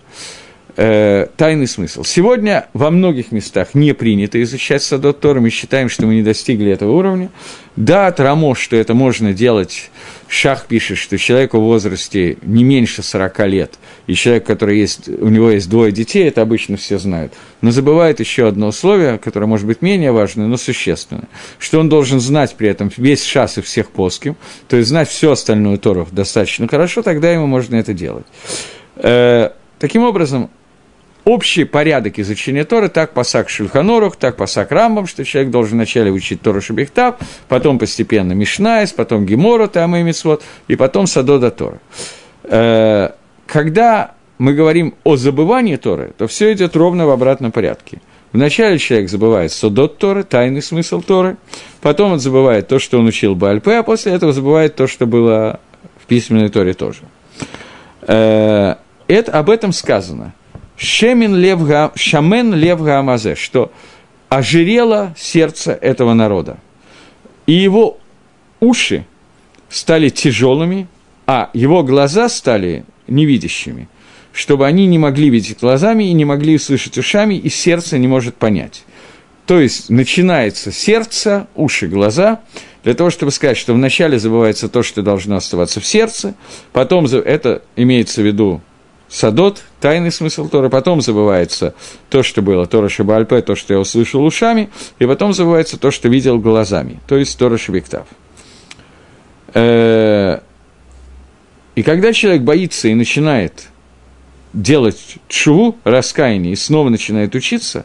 [0.77, 2.05] э, тайный смысл.
[2.05, 6.71] Сегодня во многих местах не принято изучать Садот Тора, мы считаем, что мы не достигли
[6.71, 7.31] этого уровня.
[7.77, 8.19] Да, от
[8.59, 9.91] что это можно делать,
[10.29, 15.29] Шах пишет, что человеку в возрасте не меньше 40 лет, и человек, который есть, у
[15.29, 17.33] него есть двое детей, это обычно все знают,
[17.63, 22.21] но забывает еще одно условие, которое может быть менее важное, но существенное, что он должен
[22.21, 24.37] знать при этом весь ש״ס и всех פוסקים,
[24.69, 28.27] то есть знать всю остальную Тору достаточно хорошо, тогда ему можно это делать.
[28.97, 30.51] Э, таким образом,
[31.25, 36.11] общий порядок изучения Торы, так פסק Шульхан Арух, так פסק Рамбам, что человек должен вначале
[36.11, 37.16] учить Тору שבכתב,
[37.49, 41.79] потом постепенно משניות, потом Гемора, там и מצוות, и потом סודות התורה.
[42.45, 43.11] Э,
[43.47, 48.01] когда мы говорим о забывании Торы, то все идет ровно в обратном порядке.
[48.33, 51.37] Вначале человек забывает Содот Торы, тайный смысл Торы,
[51.81, 55.61] потом он забывает то, что он учил Бальпе, а после этого забывает то, что было
[56.03, 57.01] в письменной Торе тоже.
[58.03, 60.35] Э, это, об этом сказано–
[60.77, 63.73] Шемен левга, шамен левга амазе, что
[64.29, 66.59] ожирело сердце этого народа.
[67.47, 67.99] И его
[68.61, 69.05] уши
[69.69, 70.89] стали тяжелыми,
[71.27, 73.89] а его глаза стали невидящими,
[74.33, 78.37] чтобы они не могли видеть глазами и не могли слышать ушами, и сердце не может
[78.37, 78.85] понять.
[79.47, 82.41] То есть начинается сердце, уши, глаза,
[82.85, 86.35] для того, чтобы сказать, что вначале забывается то, что должно оставаться в сердце,
[86.73, 88.61] потом это имеется в виду
[89.12, 91.75] садот, тайный смысл Торы, потом забывается
[92.09, 96.09] то, что было Тора Шабальпе, то, что я услышал ушами, и потом забывается то, что
[96.09, 98.07] видел глазами, то есть Тора Шабиктав.
[99.53, 100.40] Э,
[101.75, 103.68] и когда человек боится и начинает
[104.55, 107.85] делать чуву, раскаяние, и снова начинает учиться,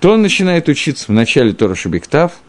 [0.00, 2.32] то он начинает учиться в начале Тора Шабиктав–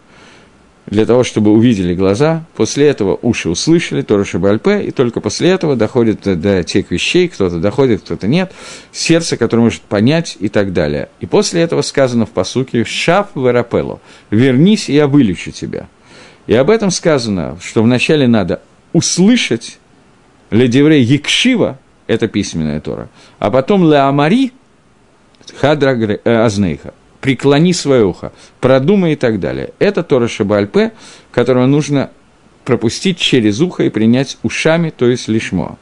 [0.88, 5.76] для того, чтобы увидели глаза, после этого уши услышали, Тора Шабальпе, и только после этого
[5.76, 8.54] доходит до тех вещей, кто-то доходит, кто-то нет,
[8.91, 11.10] сердце, которое может понять и так далее.
[11.21, 15.88] И после этого сказано в посуке «Шав верапело»– «Вернись, и я вылечу тебя».
[16.45, 18.62] И об этом сказано, что вначале надо
[18.93, 19.80] услышать
[20.52, 24.52] ледеврей Якшива, это письменная Тора, а потом Леамари,
[25.60, 26.93] Хадра э, Азнейха,
[27.25, 29.73] преклони свое ухо, продумай и так далее.
[29.79, 30.91] Это Тора Шабальпе,
[31.31, 32.11] которого нужно
[32.65, 35.79] пропустить через ухо и принять ушами, то есть лишмо.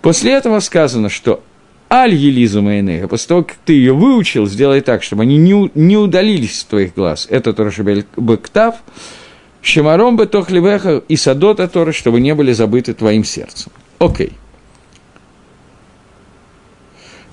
[0.00, 1.42] После этого сказано, что
[1.90, 5.98] аль елизу майнега, после того, как ты ее выучил, сделай так, чтобы они не, не
[5.98, 7.26] удалились с твоих глаз.
[7.28, 8.06] Это Тора Шабальпе
[9.60, 13.70] Шемаром бы тохливеха и садота Тора, чтобы не были забыты твоим сердцем.
[13.98, 14.32] Окей.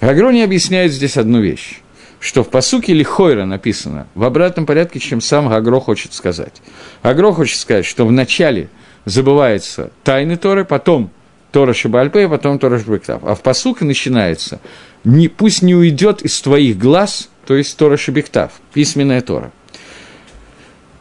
[0.01, 1.81] Гагрони объясняет здесь одну вещь
[2.27, 6.55] что в посуке Лихойра написано в обратном порядке, чем сам Гагро хочет сказать.
[7.01, 8.67] Гагро хочет сказать, что вначале
[9.05, 11.09] забывается тайны Торы, потом
[11.53, 13.23] Тора Шабальпе, потом Тора Шабиктав.
[13.23, 14.59] А в посуке начинается
[15.05, 19.53] не, «Пусть не уйдет из твоих глаз», то есть Тора Шабиктав, письменная Тора.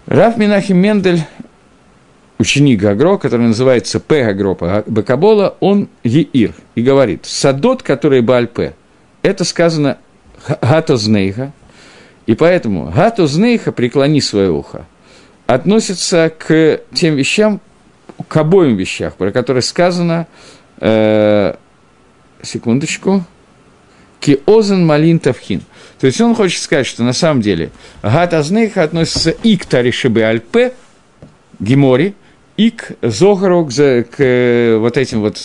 [0.06, 1.24] Раф Минахим Мендель,
[2.38, 4.22] ученик Гагро, который называется П.
[4.22, 8.76] Гагро Бакабола, он Еир, и говорит, «Садот, который Бальпе»,
[9.22, 9.98] это сказано
[10.61, 11.52] гатознейха,
[12.26, 14.87] и поэтому гатознейха, преклони свое ухо,
[15.46, 17.61] относится к тем вещам,
[18.28, 20.26] к обоим вещам, про которые сказано,
[20.80, 21.54] э,
[22.42, 23.24] секундочку,
[24.20, 25.62] киозен малин тавхин.
[26.00, 27.70] То есть он хочет сказать, что на самом деле
[28.02, 30.72] гатознейха относится и к Таришебе Альпе,
[31.59, 32.14] Гемори,
[32.57, 35.38] и к Зохару, к, к вот этим вот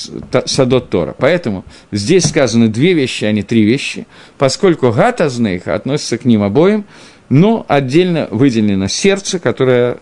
[0.45, 1.13] Садот Тора.
[1.17, 6.43] Поэтому здесь сказаны две вещи, а не три вещи, поскольку Гата Знейха относится к ним
[6.43, 6.86] обоим,
[7.30, 9.97] но отдельно выделено сердце, которое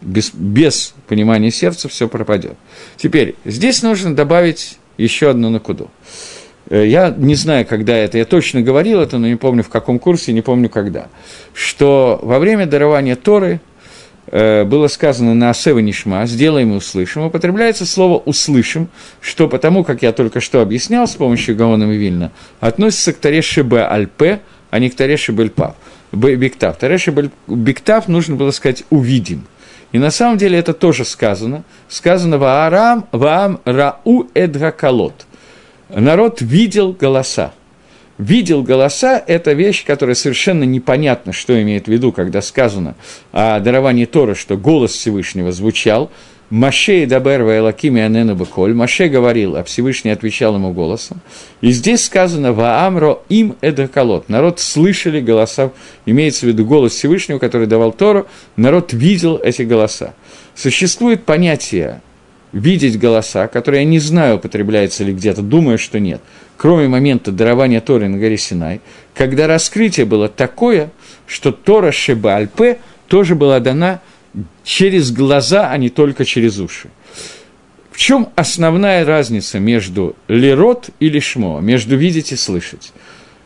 [0.00, 2.56] без, без понимания сердца все пропадет.
[2.96, 5.90] Теперь, здесь нужно добавить еще одну накуду.
[6.68, 9.98] Э, я не знаю, когда это, я точно говорил это, но не помню в каком
[9.98, 11.08] курсе, не помню когда,
[11.54, 13.60] что во время дарования Торы–
[14.30, 18.88] было сказано на Асева Нишма, сделаем и услышим, употребляется слово «услышим»,
[19.20, 23.62] что потому, как я только что объяснял с помощью Гаона и Вильна, относится к Тареши
[23.62, 25.76] Б Альпе, а не к Тареши Бельпав.
[26.12, 26.78] Биктав.
[26.78, 27.12] Тареши
[27.46, 29.46] Биктав нужно было сказать «увидим».
[29.92, 31.62] И на самом деле это тоже сказано.
[31.88, 35.26] Сказано «Ваарам вам рау эдгакалот».
[35.88, 37.52] Народ видел голоса
[38.18, 42.94] видел голоса– это вещь, которая совершенно непонятно, что имеет в виду, когда сказано
[43.32, 46.10] о даровании Тора, что голос Всевышнего звучал.
[46.48, 48.72] Маше и Даберва Элакими Анену Беколь.
[48.72, 51.20] Маше говорил, а Всевышний отвечал ему голосом.
[51.60, 54.28] И здесь сказано «Ваамро им эдаколот».
[54.28, 55.72] Народ слышали голоса,
[56.04, 60.14] имеется в виду голос Всевышнего, который давал Тору, народ видел эти голоса.
[60.54, 62.00] Существует понятие
[62.52, 66.20] видеть голоса, которые я не знаю, употребляется ли где-то, думаю, что нет–
[66.56, 68.80] кроме момента дарования Торы на горе Синай,
[69.14, 70.90] когда раскрытие было такое,
[71.26, 74.00] что Тора Шеба Альпе тоже была дана
[74.64, 76.90] через глаза, а не только через уши.
[77.90, 82.92] В чем основная разница между лерот и лишмо, между видеть и слышать?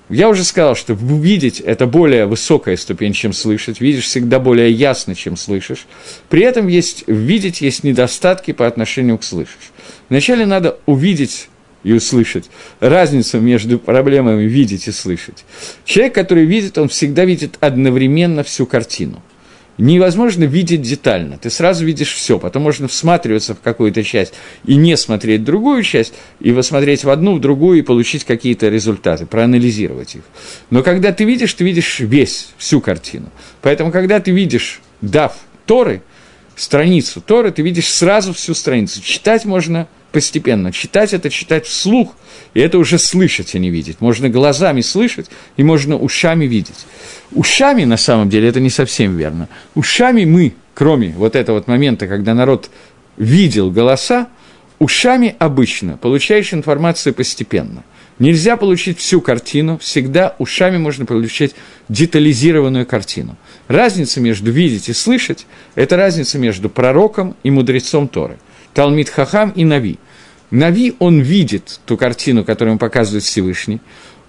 [0.08, 3.80] Я уже сказал, что видеть– это более высокая ступень, чем слышать.
[3.80, 5.86] Видишь всегда более ясно, чем слышишь.
[6.28, 9.70] При этом есть, видеть есть недостатки по отношению к слышать.
[10.08, 11.48] Вначале надо увидеть
[11.82, 15.44] и услышать, разницу между проблемами видеть и слышать.
[15.84, 19.22] Человек, который видит, он всегда видит одновременно всю картину.
[19.78, 24.34] Невозможно видеть детально, ты сразу видишь все, потом можно всматриваться в какую-то часть
[24.66, 29.24] и не смотреть другую часть, и посмотреть в одну, в другую и получить какие-то результаты,
[29.24, 30.22] проанализировать их.
[30.68, 33.30] Но когда ты видишь, ты видишь весь, всю картину.
[33.62, 36.02] Поэтому, когда ты видишь дав Торы,
[36.56, 39.00] страницу Торы, ты видишь сразу всю страницу.
[39.00, 40.72] Читать можно постепенно.
[40.72, 42.14] Читать– это читать вслух,
[42.54, 44.00] и это уже слышать, а не видеть.
[44.00, 46.86] Можно глазами слышать, и можно ушами видеть.
[47.32, 49.48] Ушами, на самом деле, это не совсем верно.
[49.74, 52.70] Ушами мы, кроме вот этого вот момента, когда народ
[53.16, 54.28] видел голоса,
[54.78, 57.84] ушами обычно получаешь информацию постепенно.
[58.18, 61.54] Нельзя получить всю картину, всегда ушами можно получить
[61.88, 63.36] детализированную картину.
[63.66, 68.38] Разница между видеть и слышать– это разница между пророком и мудрецом Торы.
[68.74, 69.98] Талмит Хахам и Нави.
[70.50, 73.80] Нави, он видит ту картину, которую ему показывает Всевышний,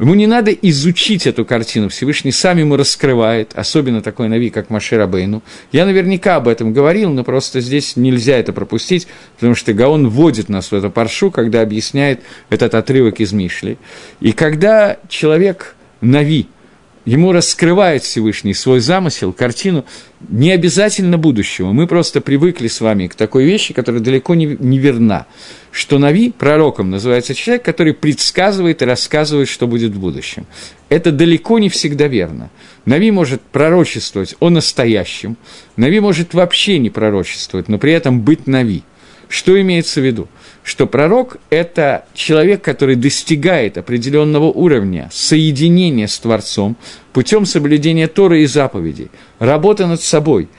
[0.01, 4.99] Ему не надо изучить эту картину, Всевышний сам ему раскрывает, особенно такой Нави, как Машир
[4.99, 5.43] Абейну.
[5.71, 10.49] Я наверняка об этом говорил, но просто здесь нельзя это пропустить, потому что Гаон вводит
[10.49, 13.77] нас в эту паршу, когда объясняет этот отрывок из Мишли.
[14.21, 16.47] И когда человек נביא–
[17.05, 19.85] ему раскрывает Всевышний свой замысел, картину,
[20.29, 21.71] не обязательно будущего.
[21.71, 25.25] Мы просто привыкли с вами к такой вещи, которая далеко не, не верна.
[25.71, 30.45] Что נביא, пророком, называется человек, который предсказывает и рассказывает, что будет в будущем.
[30.89, 32.49] Это далеко не всегда верно.
[32.85, 35.37] נביא может пророчествовать о настоящем,
[35.77, 38.83] נביא может вообще не пророчествовать, но при этом быть נביא.
[39.29, 40.27] Что имеется в виду?
[40.63, 46.77] Что пророк– это человек, который достигает определенного уровня соединения с Творцом
[47.13, 50.49] путем соблюдения Торы и заповедей, работа над собой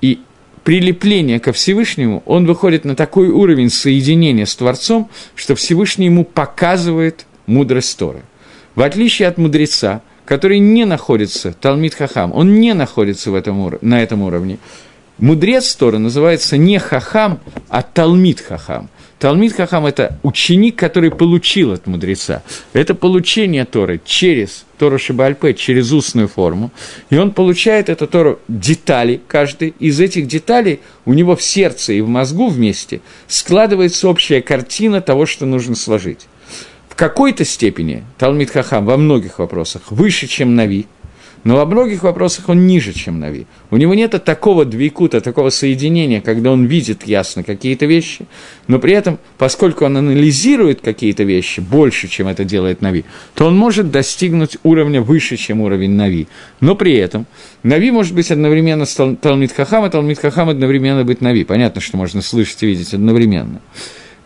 [0.00, 0.20] и
[0.62, 7.26] прилепление ко Всевышнему, он выходит на такой уровень соединения с Творцом, что Всевышний ему показывает
[7.46, 8.22] мудрость Торы.
[8.74, 14.02] В отличие от мудреца, который не находится, Талмит Хахам, он не находится в этом, на
[14.02, 14.58] этом уровне.
[15.18, 21.86] Мудрец Торы называется не Хахам, а Талмит Хахам– Талмит Хахам– это ученик, который получил от
[21.88, 22.42] мудреца.
[22.72, 26.70] Это получение Торы через Тору Шибальпе, через устную форму.
[27.10, 29.74] И он получает эту Тору детали, каждый.
[29.80, 35.26] Из этих деталей у него в сердце и в мозгу вместе складывается общая картина того,
[35.26, 36.26] что нужно сложить.
[36.88, 40.86] В какой-то степени Талмит Хахам во многих вопросах выше, чем Нави–
[41.48, 43.46] но во многих вопросах он ниже, чем נביא.
[43.70, 48.26] У него нет такого דבקות а, такого соединения, когда он видит ясно какие-то вещи,
[48.66, 53.56] но при этом, поскольку он анализирует какие-то вещи больше, чем это делает נביא, то он
[53.56, 56.28] может достигнуть уровня выше, чем уровень נביא.
[56.60, 57.24] Но при этом
[57.62, 58.84] נביא может быть одновременно
[59.16, 61.44] תלמיד חכם, а תלמיד חכם одновременно быть נביא.
[61.44, 63.62] Понятно, что можно слышать и видеть одновременно.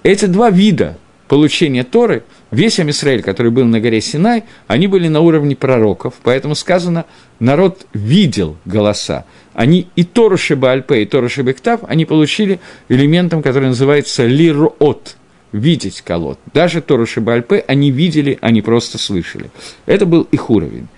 [0.02, 5.20] Эти два вида получения Торы, весь Амисраэль, который был на горе Синай, они были на
[5.20, 7.06] уровне пророков, поэтому сказано,
[7.40, 9.24] народ видел голоса.
[9.54, 15.16] Они и Тору Шебальпе, и Тору Шебектав, они получили элементом, который называется лироот,
[15.52, 16.38] видеть колод.
[16.52, 19.50] Даже Тору Шебальпе они видели, они просто слышали.
[19.86, 20.88] Это был их уровень.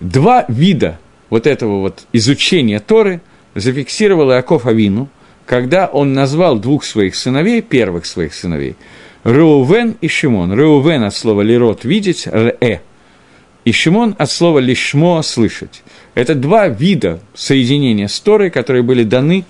[0.00, 0.98] Два вида
[1.30, 3.20] вот этого вот изучения Торы
[3.54, 5.08] зафиксировал Иаков Авину–
[5.46, 8.76] когда он назвал двух своих сыновей, первых своих сыновей,
[9.24, 10.52] Реувен и Шимон.
[10.52, 12.82] Реувен от слова «лирот»– «видеть», «ре».
[13.64, 15.82] И Шимон от слова «лишмо»– «слышать».
[16.14, 19.44] Это два вида соединения с Торой, которые были даны,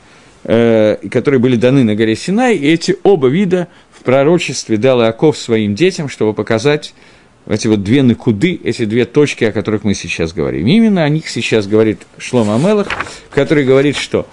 [0.44, 5.36] э, которые были даны на горе Синай, и эти оба вида в пророчестве дал Иаков
[5.36, 6.94] своим детям, чтобы показать
[7.46, 10.66] эти вот две накуды, эти две точки, о которых мы сейчас говорим.
[10.66, 12.88] Именно о них сейчас говорит Шлома Амелах,
[13.30, 14.26] который говорит, что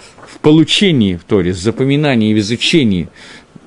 [0.43, 3.07] получении в Торе, запоминании и в изучении,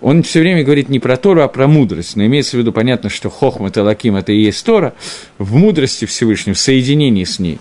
[0.03, 2.17] он все время говорит не про Тору, а про мудрость.
[2.17, 4.95] Но имеется в виду, понятно, что Хохмат и Лаким– это и есть Тора,
[5.39, 7.59] в мудрости Всевышнего, в соединении с ней.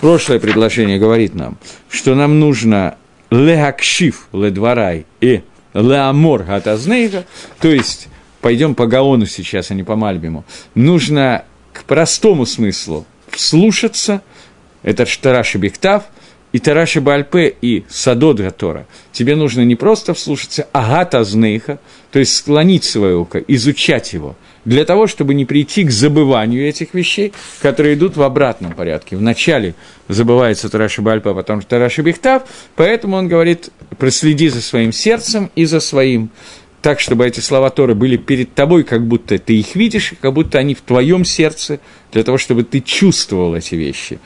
[0.00, 1.56] Прошлое предложение говорит нам,
[1.88, 2.98] что нам нужно
[3.30, 7.24] лехакшив ледварай и леамор гатазнейга,
[7.60, 8.08] то есть,
[8.40, 14.22] пойдем по Гаону сейчас, а не по Мальбиму, нужно к простому смыслу вслушаться,
[14.82, 16.04] это Штараши Бектав–
[16.56, 21.78] и Тараши Бальпе, и Садод Гатора, тебе нужно не просто вслушаться, а гата знейха,
[22.10, 26.94] то есть склонить свое ухо, изучать его, для того, чтобы не прийти к забыванию этих
[26.94, 29.16] вещей, которые идут в обратном порядке.
[29.16, 29.74] Вначале
[30.08, 32.44] забывается Тараши Бальпе, а потом Тараши Бехтав,
[32.74, 36.30] поэтому он говорит, проследи за своим сердцем и за своим
[36.80, 40.56] так, чтобы эти слова Торы были перед тобой, как будто ты их видишь, как будто
[40.56, 41.80] они в твоем сердце,
[42.12, 44.20] для того, чтобы ты чувствовал эти вещи.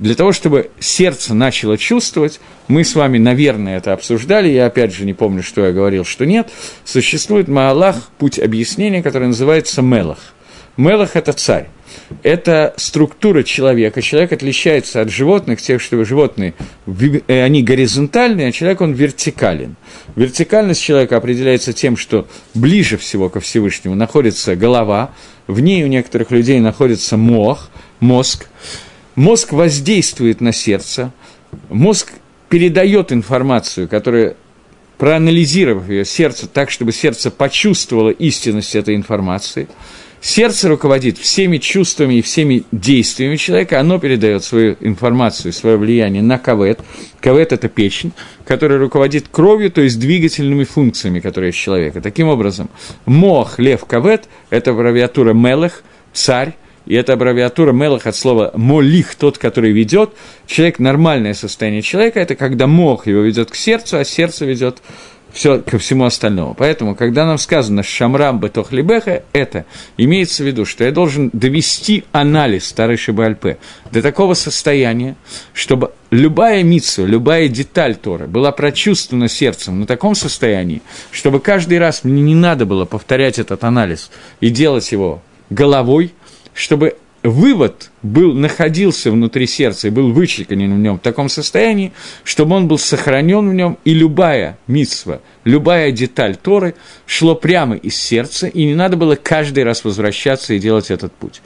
[0.00, 5.04] Для того, чтобы сердце начало чувствовать, мы с вами, наверное, это обсуждали, я опять же
[5.04, 6.50] не помню, что я говорил, что нет,
[6.84, 10.18] существует Маалах, путь объяснения, который называется Мелах.
[10.78, 11.68] Мелах– это царь.
[12.22, 14.00] Это структура человека.
[14.00, 16.54] Человек отличается от животных, тех, что животные,
[16.86, 19.76] э, они горизонтальные, а человек, он вертикален.
[20.16, 25.10] Вертикальность человека определяется тем, что ближе всего ко Всевышнему находится голова,
[25.46, 28.46] в ней у некоторых людей находится мох, мозг, Мозг
[29.52, 31.12] воздействует на сердце,
[31.68, 32.12] мозг
[32.48, 34.34] передает информацию, которая,
[34.96, 39.68] проанализировав ее сердце так, чтобы сердце почувствовало истинность этой информации,
[40.22, 46.38] сердце руководит всеми чувствами и всеми действиями человека, оно передает свою информацию, свое влияние на
[46.38, 46.80] кавет.
[47.20, 48.12] Кавет– это печень,
[48.46, 52.00] которая руководит кровью, то есть двигательными функциями, которые есть человека.
[52.00, 52.70] Таким образом,
[53.04, 55.82] мох, лев, кавет– это аббревиатура мелех,
[56.14, 56.54] царь,
[56.86, 60.10] и это аббревиатура Мелах от слова «молих», тот, который ведет.
[60.46, 64.82] Человек, нормальное состояние человека, это когда мох его ведет к сердцу, а сердце ведет
[65.32, 66.54] все, ко всему остальному.
[66.54, 69.64] Поэтому, когда нам сказано «шамрам бетох либеха», это
[69.96, 73.58] имеется в виду, что я должен довести анализ старой Шибальпе
[73.92, 75.16] до такого состояния,
[75.52, 82.04] чтобы любая митсу, любая деталь Торы была прочувствована сердцем на таком состоянии, чтобы каждый раз
[82.04, 84.10] мне не надо было повторять этот анализ
[84.40, 86.12] и делать его головой,
[86.54, 91.92] чтобы вывод был, находился внутри сердца и был вычеканен в нем в таком состоянии,
[92.24, 96.74] чтобы он был сохранен в нем, и любая митсва, любая деталь Торы
[97.06, 101.42] шло прямо из сердца, и не надо было каждый раз возвращаться и делать этот путь.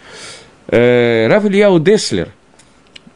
[0.68, 2.30] Э, Рав Ильяу Деслер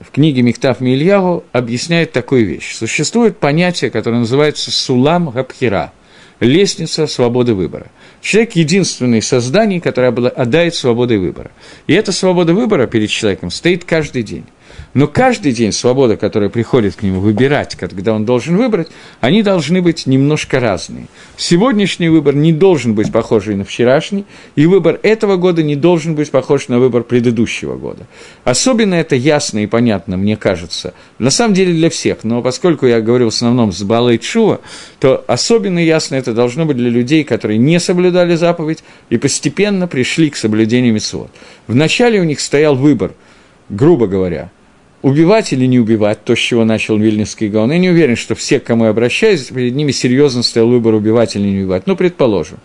[0.00, 2.74] в книге Михтав Мильяву объясняет такую вещь.
[2.74, 5.92] Существует понятие, которое называется «сулам габхира»–
[6.40, 7.88] лестница свободы выбора.
[8.20, 11.50] Человек– единственное создание, которое обладает свободой выбора.
[11.86, 14.44] И эта свобода выбора перед человеком стоит каждый день.
[14.94, 18.88] Но каждый день свобода, которая приходит к нему выбирать, когда он должен выбрать,
[19.20, 21.08] они должны быть немножко разные.
[21.36, 24.24] Сегодняшний выбор не должен быть похож на вчерашний,
[24.56, 28.06] и выбор этого года не должен быть похож на выбор предыдущего года.
[28.44, 33.00] Особенно это ясно и понятно, мне кажется, на самом деле для всех, но поскольку я
[33.00, 34.60] говорю в основном с Балой Чува,
[35.00, 40.30] то особенно ясно это должно быть для людей, которые не соблюдали заповедь и постепенно пришли
[40.30, 41.30] к соблюдению митцвот.
[41.66, 43.12] Вначале у них стоял выбор,
[43.68, 44.50] грубо говоря–
[45.02, 47.72] убивать или не убивать, то, с чего начал Вильнинский Гаон.
[47.72, 51.36] Я не уверен, что все, к кому я обращаюсь, перед ними серьезно стоял выбор убивать
[51.36, 51.86] или не убивать.
[51.86, 52.58] Ну, предположим.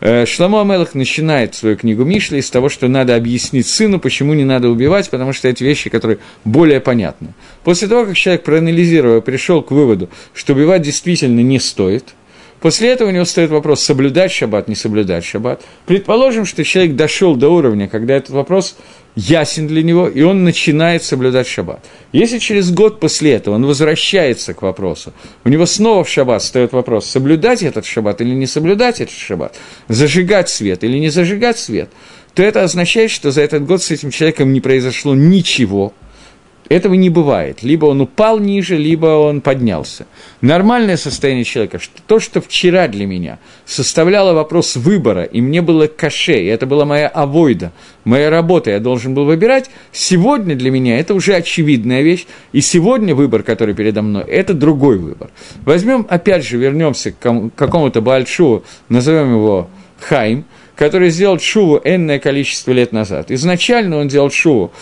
[0.00, 4.44] Э, Шламо Амелах начинает свою книгу Мишли с того, что надо объяснить сыну, почему не
[4.44, 7.34] надо убивать, потому что эти вещи, которые более понятны.
[7.62, 12.14] После того, как человек, проанализировал, пришел к выводу, что убивать действительно не стоит–
[12.64, 15.62] После этого у него стоит вопрос, соблюдать шаббат, не соблюдать шаббат.
[15.84, 18.78] Предположим, что человек дошел до уровня, когда этот вопрос
[19.16, 21.84] ясен для него, и он начинает соблюдать шаббат.
[22.12, 25.12] Если через год после этого он возвращается к вопросу,
[25.44, 29.56] у него снова в шаббат встает вопрос, соблюдать этот шаббат или не соблюдать этот шаббат,
[29.88, 31.90] зажигать свет или не зажигать свет,
[32.34, 35.92] то это означает, что за этот год с этим человеком не произошло ничего–
[36.68, 37.62] этого не бывает.
[37.62, 40.06] Либо он упал ниже, либо он поднялся.
[40.40, 45.86] Нормальное состояние человека, что то, что вчера для меня составляло вопрос выбора, и мне было
[45.86, 47.72] каше, и это была моя авойда,
[48.04, 53.14] моя работа, я должен был выбирать, сегодня для меня это уже очевидная вещь, и сегодня
[53.14, 55.30] выбор, который передо мной, это другой выбор.
[55.64, 59.68] Возьмем, опять же, вернемся к какому-то большому, назовем его
[60.00, 60.44] Хайм,
[60.76, 63.30] который сделал шуву энное количество лет назад.
[63.30, 64.72] Изначально он делал шуву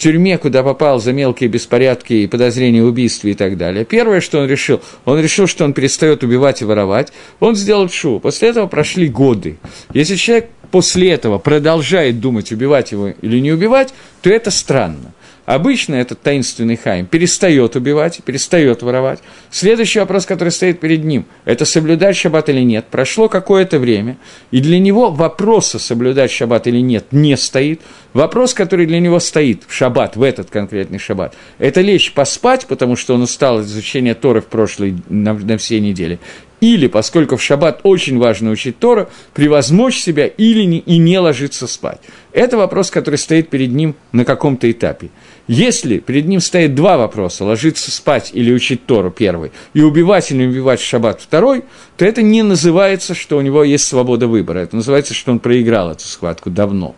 [0.00, 3.84] тюрьме, куда попал за мелкие беспорядки и подозрения в убийстве и так далее.
[3.84, 8.18] Первое, что он решил, он решил, что он перестает убивать и воровать, он сделал шу.
[8.18, 9.58] После этого прошли годы.
[9.92, 13.92] Если человек после этого продолжает думать, убивать его или не убивать,
[14.22, 15.12] то это странно.
[15.50, 19.18] Обычно этот таинственный Хайм перестает убивать, перестает воровать.
[19.50, 22.84] Следующий вопрос, который стоит перед ним, это соблюдать шаббат или нет.
[22.88, 24.16] Прошло какое-то время,
[24.52, 27.80] и для него вопроса соблюдать шаббат или нет не стоит.
[28.12, 32.94] Вопрос, который для него стоит в шаббат, в этот конкретный шаббат, это лечь поспать, потому
[32.94, 36.20] что он устал от изучения Торы в прошлой, на, на все недели,
[36.60, 41.66] или, поскольку в шаббат очень важно учить Тору, превозмочь себя или не, и не ложиться
[41.66, 42.00] спать.
[42.32, 45.10] Это вопрос, который стоит перед ним на каком-то этапе.
[45.48, 50.46] Если перед ним стоит два вопроса, ложиться спать или учить Тору первый, и убивать или
[50.46, 51.64] убивать в шаббат второй,
[51.96, 54.60] то это не называется, что у него есть свобода выбора.
[54.60, 56.94] Это называется, что он проиграл эту схватку давно.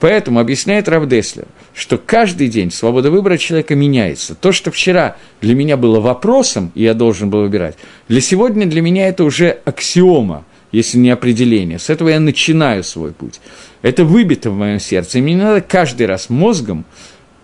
[0.00, 4.34] Поэтому объясняет Равдеслер, что каждый день свобода выбора человека меняется.
[4.34, 7.76] То, что вчера для меня было вопросом, и я должен был выбирать,
[8.08, 11.78] для сегодня для меня это уже аксиома, если не определение.
[11.78, 13.40] С этого я начинаю свой путь.
[13.82, 15.18] Это выбито в моем сердце.
[15.18, 16.86] И мне не надо каждый раз мозгом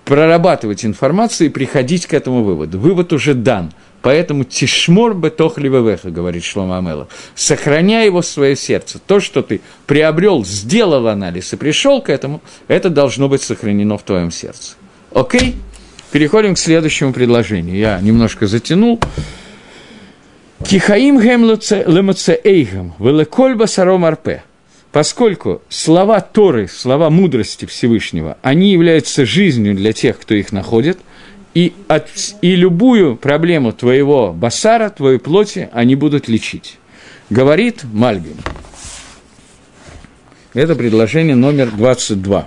[0.07, 2.79] прорабатывать информацию и приходить к этому выводу.
[2.79, 3.73] Вывод уже дан.
[4.07, 7.09] Поэтому тишмор бетох ливевеха, говорит Шлома Амелов.
[7.35, 9.01] Сохраняй его в свое сердце.
[9.05, 14.05] То, что ты приобрел, сделал анализ и пришел к этому, это должно быть сохранено в
[14.05, 14.77] твоем сердце.
[15.13, 15.57] Окей?
[16.13, 17.77] Переходим к следующему предложению.
[17.77, 19.01] Я немножко затянул.
[20.65, 24.45] Кихаим гем лемоце эйгам, велекольба саром арпе.
[24.93, 30.97] Поскольку слова Торы, слова мудрости Всевышнего, они являются жизнью для тех, кто их находит,
[31.57, 32.11] и, от,
[32.43, 36.77] и любую проблему твоего басара, твоей плоти, они будут лечить.
[37.31, 38.37] Говорит Мальбим.
[40.53, 42.47] Это предложение номер 22.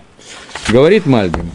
[0.69, 1.49] Говорит Мальбим.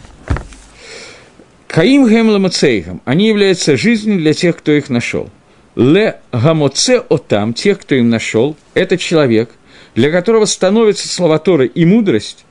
[1.67, 5.29] Каим гем ламацейгам, они являются жизнью для тех, кто их нашел.
[5.77, 9.49] Ле гамоце отам, тех, кто им нашел, это человек,
[9.95, 12.45] для которого становятся слова Торы и мудрость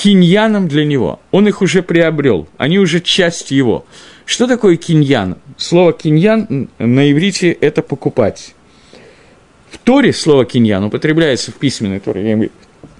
[0.00, 1.20] киньяном для него.
[1.30, 3.84] Он их уже приобрел, они уже часть его.
[4.30, 5.38] Что такое киньян?
[5.56, 8.54] Слово киньян на иврите– это покупать.
[9.72, 12.48] В Торе слово киньян употребляется в письменной Торе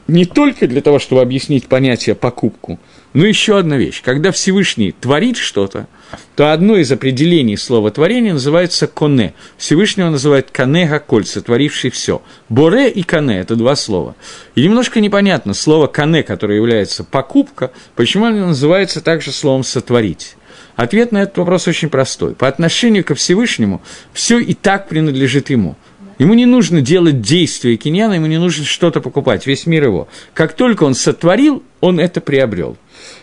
[0.08, 2.80] не только для того, чтобы объяснить понятие покупку–
[3.12, 4.02] но еще одна вещь.
[4.02, 5.88] Когда Всевышний творит что-то,
[6.36, 9.34] то одно из определений слова творения называется коне.
[9.56, 12.22] Всевышнего называют кане гаколь, сотворивший все.
[12.48, 14.14] Боре и кане– это два слова.
[14.54, 20.36] И немножко непонятно слово кане, которое является покупка, почему оно называется также словом сотворить.
[20.80, 22.34] Ответ на этот вопрос очень простой.
[22.34, 23.82] По отношению ко Всевышнему
[24.14, 25.76] все и так принадлежит ему–
[26.18, 30.06] Ему не нужно делать действия киньяна, ему не нужно что-то покупать, весь мир его.
[30.34, 32.76] Как только он сотворил, он это приобрел.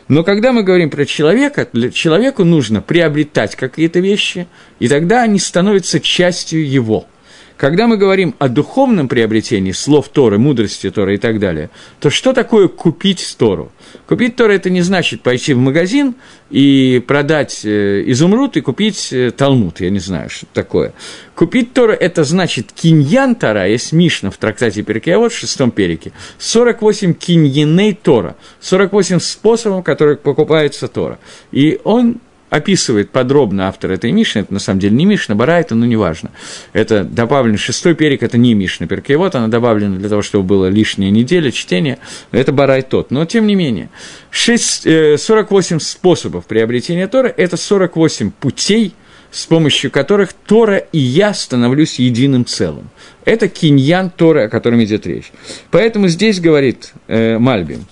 [0.07, 4.47] Но когда мы говорим про человека, для человеку нужно приобретать какие-то вещи,
[4.79, 7.05] и тогда они становятся частью его–
[7.57, 12.31] когда мы говорим о духовном приобретении слов Торы, мудрости Торы и так далее, то что
[12.31, 13.71] такое купить Тору?
[14.07, 16.15] Купить Тору– это не значит пойти в магазин
[16.49, 20.93] и продать э, изумруд и купить э, Талмуд, я не знаю, что такое.
[21.35, 27.13] Купить Тору– это значит киньян Тора, есть Мишна в трактате Перекеавод в шестом перике, 48
[27.13, 31.19] киньяней Тора, 48 способов, которых покупается Тора.
[31.51, 32.19] И он
[32.49, 36.31] описывает подробно автор этой Мишны, это на самом деле не Мишна, Барайта, но неважно.
[36.73, 41.09] Это добавлен шестой перек, это не Мишна, вот она добавлена для того, чтобы было лишняя
[41.09, 41.99] неделя чтения,
[42.31, 43.11] это Барай тот.
[43.11, 43.89] Но тем не менее,
[44.31, 44.87] 6,
[45.19, 48.93] 48 э, способов приобретения Тора– это 48 путей,
[49.31, 52.89] с помощью которых Тора и я становлюсь единым целым.
[53.25, 55.31] Это киньян Тора, о котором идет речь.
[55.69, 57.85] Поэтому здесь говорит э, Мальбим,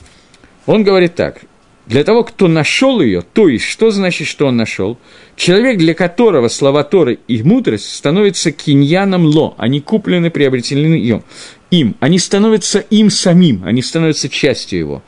[0.66, 1.42] он говорит так–
[1.88, 4.98] для того, кто нашел ее, то есть, что значит, что он нашел?
[5.36, 11.24] Человек, для которого слова Торы и мудрость становятся киньяном ло, они куплены, приобретены им,
[11.70, 15.04] им, они становятся им самим, они становятся частью его,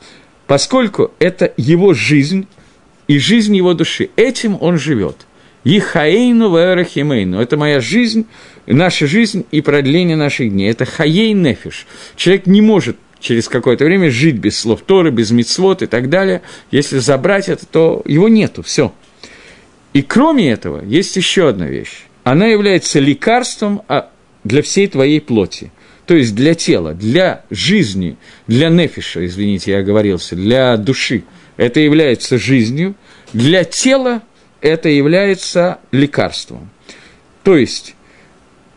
[0.46, 2.46] поскольку это его жизнь
[3.08, 5.26] и жизнь его души, этим он живет.
[5.64, 7.40] Ихаейну вэрахимейну.
[7.40, 8.26] Это моя жизнь,
[8.66, 10.70] наша жизнь и продление наших дней.
[10.70, 11.86] Это хаей нефиш.
[12.16, 16.42] Человек не может через какое-то время жить без слов Торы, без мицвод и так далее.
[16.70, 18.92] Если забрать это, то его нету, все.
[19.92, 22.04] И кроме этого, есть еще одна вещь.
[22.24, 24.10] Она является лекарством а,
[24.44, 25.72] для всей твоей плоти.
[26.06, 28.16] То есть для тела, для жизни,
[28.46, 31.24] для нефиша, извините, я оговорился, для души.
[31.56, 32.94] Это является жизнью.
[33.32, 34.22] Для тела
[34.60, 36.70] это является лекарством.
[37.42, 37.94] То есть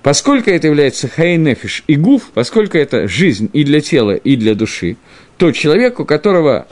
[0.03, 4.97] Поскольку это является хайнефиш и гуф, поскольку это жизнь и для тела, и для души,
[5.37, 6.67] то человек, у которого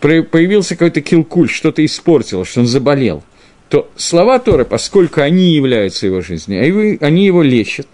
[0.00, 3.24] появился какой-то килкуль, что-то испортило, что он заболел,
[3.68, 6.60] то слова Торы, поскольку они являются его жизнью,
[7.00, 7.88] а они его лечат,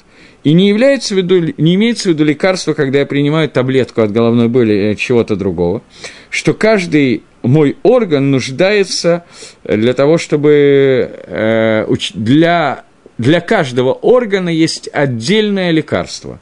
[0.45, 4.13] и не, является в виду, не имеется в виду лекарство, когда я принимаю таблетку от
[4.13, 5.83] головной боли или от чего-то другого,
[6.31, 9.25] что каждый мой орган нуждается
[9.65, 12.85] для того, чтобы э, для
[13.23, 16.41] для каждого органа есть отдельное лекарство.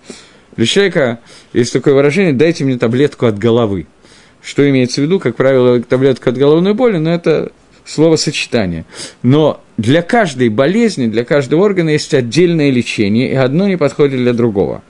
[0.57, 1.21] Для человека
[1.53, 3.87] есть такое выражение «дайте мне таблетку от головы».
[4.43, 5.21] Что имеется в виду?
[5.21, 7.53] Как правило, таблетка от головной боли, но это
[7.85, 8.87] словосочетание.
[9.23, 14.33] Но для каждой болезни, для каждого органа есть отдельное лечение, и одно не подходит для
[14.33, 14.83] другого.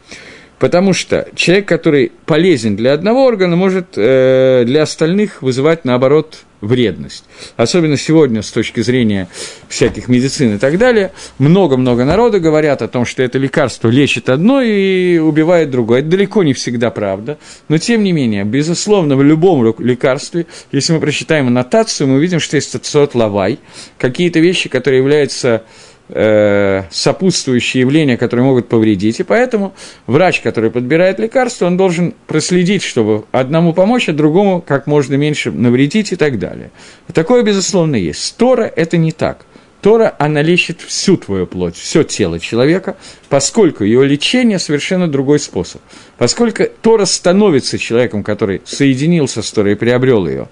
[0.61, 7.25] Потому что человек, который полезен для одного органа, может э, для остальных вызывать, наоборот, вредность.
[7.57, 9.29] Особенно сегодня, с точки зрения
[9.69, 14.61] всяких медицин и так далее, много-много народа говорят о том, что это лекарство лечит одно
[14.61, 16.01] и убивает другое.
[16.01, 17.39] Это далеко не всегда правда,
[17.69, 22.57] но тем не менее, безусловно, в любом лекарстве, если мы прочитаем аннотацию, мы увидим, что
[22.57, 23.59] есть тацот лавай,
[23.97, 25.65] какие-то вещи, которые являются
[26.13, 29.21] э, сопутствующие явления, которые могут повредить.
[29.21, 29.75] И поэтому
[30.07, 35.51] врач, который подбирает лекарство, он должен проследить, чтобы одному помочь, а другому как можно меньше
[35.51, 36.71] навредить и так далее.
[37.13, 38.37] Такое, безусловно, есть.
[38.37, 39.47] Тора– это не так.
[39.81, 42.97] Тора, она лечит всю твою плоть, все тело человека,
[43.29, 45.81] поскольку ее лечение совершенно другой способ.
[46.19, 50.49] Поскольку Тора становится человеком, который соединился с Торой и приобрел ее,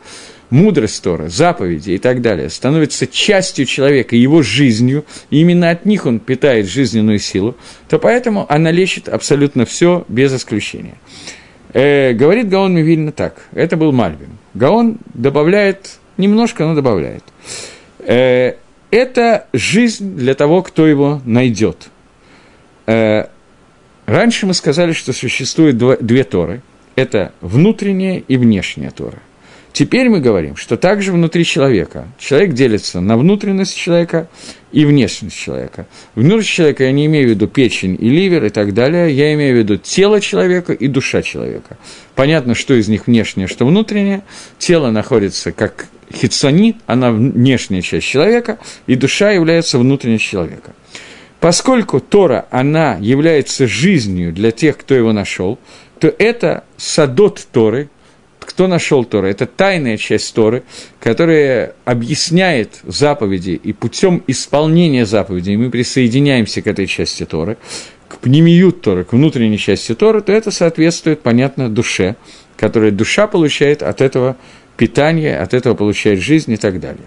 [0.51, 6.07] мудрость Тора, заповеди и так далее, становится частью человека, его жизнью, и именно от них
[6.07, 7.57] он питает жизненную силу,
[7.89, 10.95] то поэтому она лечит абсолютно все без исключения.
[11.73, 14.39] Э, говорит Гаон Мивильна так, это был Мальбим.
[14.55, 17.25] Гаон добавляет, немножко, но добавляет.
[18.01, 18.55] Э,
[18.91, 21.89] это жизнь для того, кто его найдет.
[22.87, 23.27] Э,
[24.07, 26.63] раньше мы сказали, что существует две Торы.
[26.97, 29.19] Это внутренняя и внешняя Тора.
[29.79, 32.09] Теперь мы говорим, что также внутри человека.
[32.18, 34.29] Человек делится на внутренность человека
[34.72, 35.87] и внешность человека.
[36.16, 39.55] Внутренность человека я не имею в виду печень и ливер и так далее, я имею
[39.55, 41.79] в виду тело человека и душа человека.
[42.16, 44.24] Понятно, что из них внешнее, что внутреннее.
[44.59, 48.59] Тело находится как хитсони, она внешняя часть человека,
[48.89, 50.72] и душа является внутренней человека.
[51.39, 55.57] Поскольку Тора, она является жизнью для тех, кто его нашел,
[56.01, 57.91] то это садот Торы,
[58.49, 59.29] кто нашел Торы?
[59.31, 60.63] Это тайная часть Торы,
[61.01, 67.59] которая объясняет заповеди, и путем исполнения заповедей мы присоединяемся к этой части Торы,
[68.09, 72.17] к пнемиют Торы, к внутренней части Торы, то это соответствует, понятно, душе,
[72.57, 74.39] которая душа получает от этого
[74.79, 77.05] питания, от этого получает жизнь и так далее.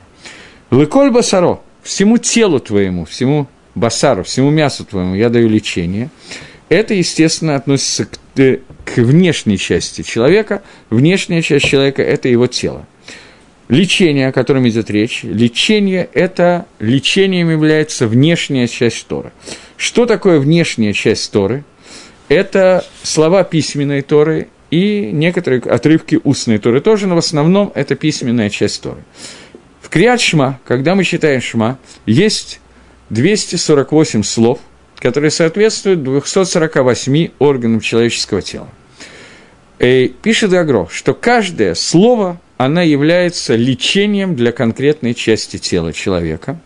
[0.70, 6.12] Лыколь басаро, всему телу твоему, всему басару, всему мясу твоему я даю лечение–
[6.72, 10.64] это, естественно, относится к, э, к внешней части человека.
[10.90, 12.88] Внешняя часть человека– это его тело.
[13.68, 19.34] Лечение, о котором идет речь, лечение– это лечением является внешняя часть Торы.
[19.76, 21.66] Что такое внешняя часть Торы?
[22.30, 28.50] Это слова письменной Торы и некоторые отрывки устной Торы тоже, но в основном это письменная
[28.50, 29.04] часть Торы.
[29.82, 32.62] В Криат Шма, когда мы читаем Шма, есть
[33.10, 34.62] 248 слов–
[35.02, 38.70] которые соответствуют 248 органам человеческого тела.
[39.80, 46.60] И пишет Агро, что каждое слово, оно является лечением для конкретной части тела человека.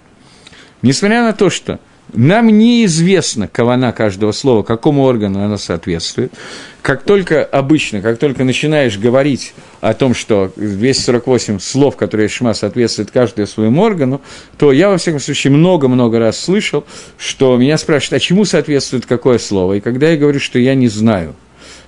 [0.81, 1.79] Несмотря на то, что
[2.15, 6.33] нам неизвестно кавана каждого слова, какому органу оно соответствует.
[6.81, 13.11] Как только обычно, как только начинаешь говорить о том, что 248 слов, которые Шма соответствуют
[13.11, 14.21] каждому своему органу,
[14.57, 16.85] то я, во всяком случае, много-много раз слышал,
[17.17, 19.73] что меня спрашивают, а чему соответствует какое слово?
[19.73, 21.35] И когда я говорю, что я не знаю–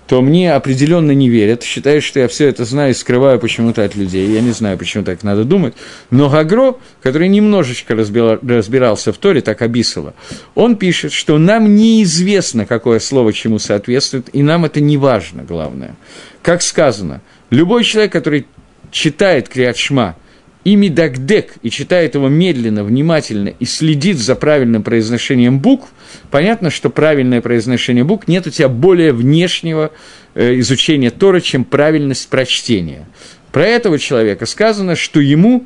[0.08, 3.96] то мне определенно не верят, считают, что я все это знаю и скрываю почему-то от
[3.96, 4.30] людей.
[4.30, 5.74] Я не знаю, почему так надо думать.
[6.12, 10.14] Но Гагро, который немножечко разбирался в Торе, так описывало,
[10.56, 15.96] он пишет, что нам неизвестно, какое слово чему соответствует, и нам это не важно, главное.
[16.42, 18.48] Как сказано, любой человек, который
[18.92, 20.16] читает Криат Шма–
[20.68, 25.88] и медагдек, и читает его медленно, внимательно, и следит за правильным произношением букв,
[26.30, 29.92] понятно, что правильное произношение букв нет у тебя более внешнего
[30.36, 33.08] э, изучения Тора, чем правильность прочтения.
[33.54, 35.66] Про этого человека сказано, что ему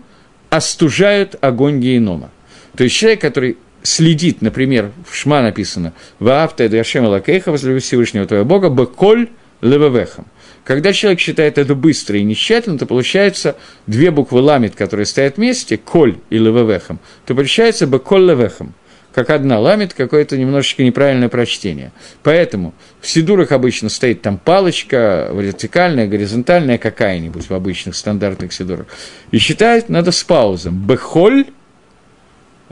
[0.52, 2.30] остужают огонь генома.
[2.78, 8.46] То есть человек, который следит, например, в Шма написано «Ваавта Эдгашем Лакейха, возлюби Всевышнего твоего
[8.46, 9.30] Бога, беколь
[9.62, 10.28] левевехам».
[10.72, 13.58] Когда человек считает это быстро и нещательно, то получается
[13.88, 18.74] две буквы ламит, которые стоят вместе, коль и левевехом, то получается бы коль левехом,
[19.14, 21.92] как одна ламит, какое-то немножечко неправильное прочтение.
[22.24, 28.86] Поэтому в сидурах обычно стоит там палочка, вертикальная, горизонтальная какая-нибудь в обычных стандартных сидурах.
[29.32, 30.88] И считать надо с паузом.
[30.88, 31.48] Бехоль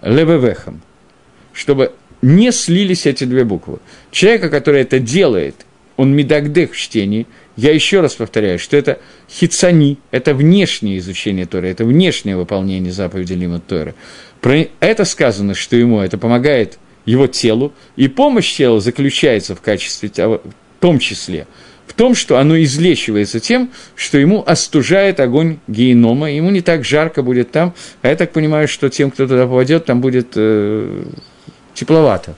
[0.02, 0.80] левевехом,
[1.52, 1.92] чтобы
[2.22, 3.80] не слились эти две буквы.
[4.10, 5.66] Человека, который это делает,
[6.00, 7.28] он медагдех в чтении–
[7.60, 13.34] я еще раз повторяю, что это хицани, это внешнее изучение Торы, это внешнее выполнение заповеди
[13.34, 13.96] Лимат Торы.
[14.40, 20.10] Про это сказано, что ему это помогает его телу, и помощь телу заключается в качестве,
[20.10, 20.40] в
[20.80, 21.48] том числе,
[21.86, 27.24] в том, что оно излечивается тем, что ему остужает огонь генома, ему не так жарко
[27.24, 31.04] будет там, а я так понимаю, что тем, кто туда попадет, там будет э,
[31.74, 32.36] тепловато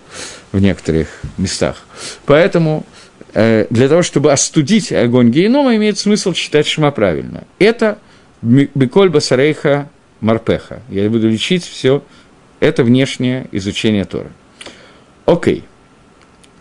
[0.52, 1.86] в некоторых местах.
[2.26, 2.88] Поэтому
[3.34, 7.46] для того, чтобы остудить огонь генома, имеет смысл читать Шма правильно.
[7.60, 7.98] Это
[8.42, 10.82] Беколь Басарейха Марпеха.
[10.90, 12.04] Я буду лечить все
[12.60, 14.30] это внешнее изучение Торы.
[15.26, 15.64] Окей.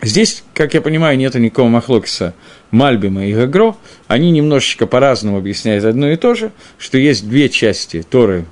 [0.01, 2.33] Здесь, как я понимаю, нет никакого махлокиса
[2.71, 3.75] Мальбима и Гагро.
[4.07, 8.45] Они немножечко по-разному объясняют одно и то же, что есть две части Торы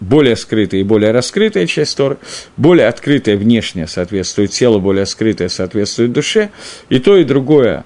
[0.00, 2.16] более скрытая и более раскрытая часть Торы,
[2.56, 6.50] более открытая внешняя соответствует телу, более скрытая соответствует душе,
[6.88, 7.84] и то, и другое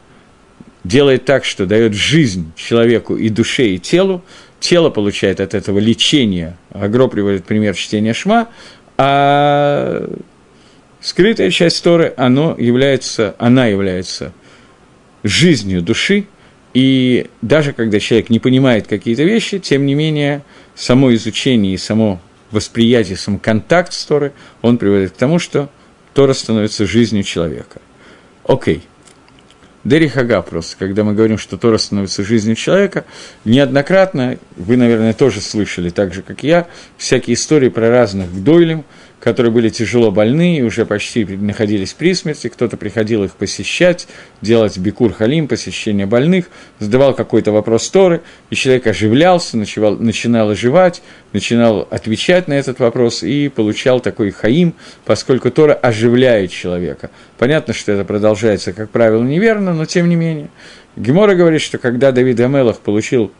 [0.85, 4.23] делает так, что дает жизнь человеку и душе, и телу,
[4.61, 8.49] тело получает от этого лечение, Агро приводит пример чтения Шма,
[8.97, 10.09] а
[11.01, 14.33] скрытая часть Торы, оно является, она является
[15.25, 16.27] жизнью души,
[16.75, 20.43] и даже когда человек не понимает какие-то вещи, тем не менее,
[20.75, 22.21] само изучение и само
[22.51, 25.69] восприятие, сам контакт с Торой, он приводит к тому, что
[26.15, 27.81] Тора становится жизнью человека.
[28.47, 28.83] Окей.
[29.85, 30.09] Okay.
[30.09, 33.05] Хага просто, когда мы говорим, что Тора становится жизнью человека,
[33.45, 38.85] неоднократно, вы, наверное, тоже слышали, так же, как я, всякие истории про разных гдойлем,
[39.25, 44.07] которые были тяжело больны и уже почти находились при смерти, кто-то приходил их посещать,
[44.43, 48.21] делать бикур халим, посещение больных, задавал какой-то вопрос Торы,
[48.51, 51.03] и человек оживлялся, начинал, начинал оживать,
[51.33, 54.75] начинал отвечать на этот вопрос и получал такой хаим,
[55.07, 57.09] поскольку Тора оживляет человека.
[57.39, 60.51] Понятно, что это продолжается, как правило, неверно, но тем не менее.
[60.97, 63.33] Гемора говорит, что когда Давид Амелах получил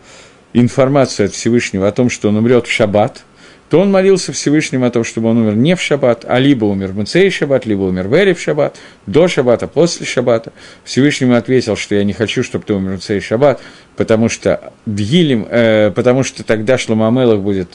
[0.55, 3.23] информацию от Всевышнего о том, что он умрет в шаббат–
[3.75, 6.93] то он молился Всевышнему о том, чтобы он умер не в шаббат, а либо умер
[6.93, 10.53] в Муцей шаббат, либо умер в Эре в шаббат, до шаббата, после шаббата.
[10.85, 13.61] Всевышнему ответил, что я не хочу, чтобы ты умер в Муцей шаббат,
[13.97, 17.71] потому что, дгилем, э, потому что тогда Шломамелах будет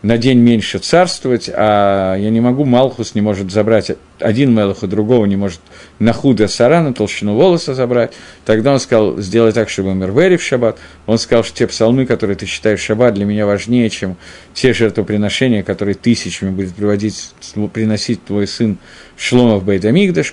[0.00, 3.90] на день меньше царствовать, а я не могу, Малхус не может забрать
[4.20, 5.60] один Мелах у другого, не может
[5.98, 8.12] на худо сарана, толщину волоса забрать.
[8.44, 10.78] Тогда он сказал, сделай так, чтобы умер Вери в шаббат.
[11.06, 14.16] Он сказал, что те псалмы, которые ты считаешь шаббат, для меня важнее, чем
[14.52, 17.30] те жертвоприношения, которые тысячами будет приводить,
[17.72, 18.78] приносить твой сын
[19.16, 19.64] Шлома в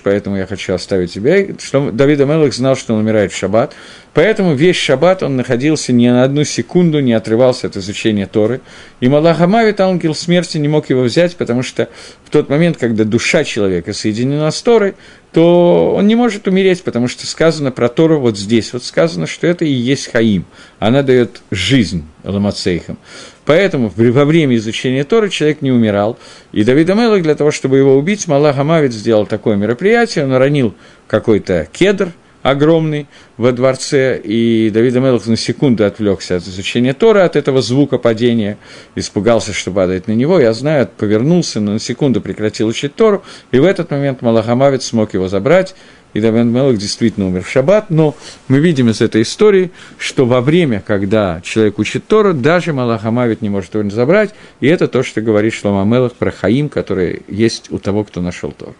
[0.02, 1.46] поэтому я хочу оставить тебя.
[1.60, 3.74] Шлом, Давид Амелах знал, что он умирает в шаббат,
[4.12, 8.60] поэтому весь шаббат он находился ни на одну секунду, не отрывался от изучения Торы.
[9.00, 11.88] И Малах Амавит, ангел смерти, не мог его взять, потому что
[12.24, 14.94] в тот момент, когда душа человека соединена с Торой,
[15.32, 19.46] то он не может умереть, потому что сказано про Тору вот здесь, вот сказано, что
[19.46, 20.44] это и есть Хаим,
[20.78, 22.98] она дает жизнь Ламацейхам.
[23.44, 26.16] Поэтому во время изучения Торы человек не умирал.
[26.52, 30.74] И Давид Амелах для того, чтобы его убить, Малах Амавит сделал такое мероприятие, он уронил
[31.08, 32.12] какой-то кедр
[32.42, 37.98] огромный во дворце, и Давид Амелах на секунду отвлекся от изучения Тора, от этого звука
[37.98, 38.58] падения,
[38.94, 43.58] испугался, что падает на него, я знаю, повернулся, но на секунду прекратил учить Тору, и
[43.58, 45.74] в этот момент Малах Амавит смог его забрать,
[46.14, 48.14] и Давид Мелах действительно умер в шаббат, но
[48.48, 53.40] мы видим из этой истории, что во время, когда человек учит Тору, даже Малах Амавит
[53.40, 57.70] не может его забрать, и это то, что говорит Шлома Мелах про Хаим, который есть
[57.70, 58.74] у того, кто нашел Тору.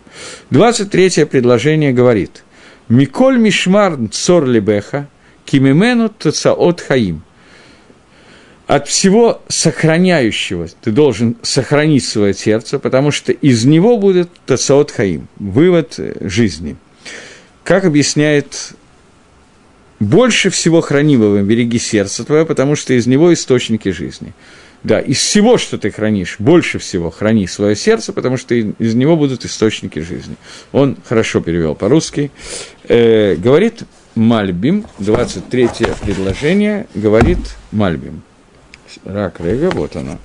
[0.51, 2.45] 23 предложение говорит,
[2.89, 5.09] «Миколь мишмар цор лебеха,
[5.45, 7.23] кимимену тацаот хаим».
[8.67, 15.29] От всего сохраняющего ты должен сохранить свое сердце, потому что из него будет тацаот хаим,
[15.39, 16.77] вывод жизни–
[17.65, 18.75] как объясняет,
[20.01, 24.35] больше всего хранимого береги сердце твое, потому что из него источники жизни.
[24.85, 29.17] Да, из всего, что ты хранишь, больше всего храни свое сердце, потому что из него
[29.17, 30.35] будут источники жизни.
[30.73, 32.33] Он хорошо перевел по-русски.
[32.89, 33.85] Э, говорит
[34.17, 35.69] Мальбим, 23
[36.03, 37.39] предложение, говорит
[37.71, 38.23] Мальбим.
[39.05, 40.19] Рак Рега, вот оно.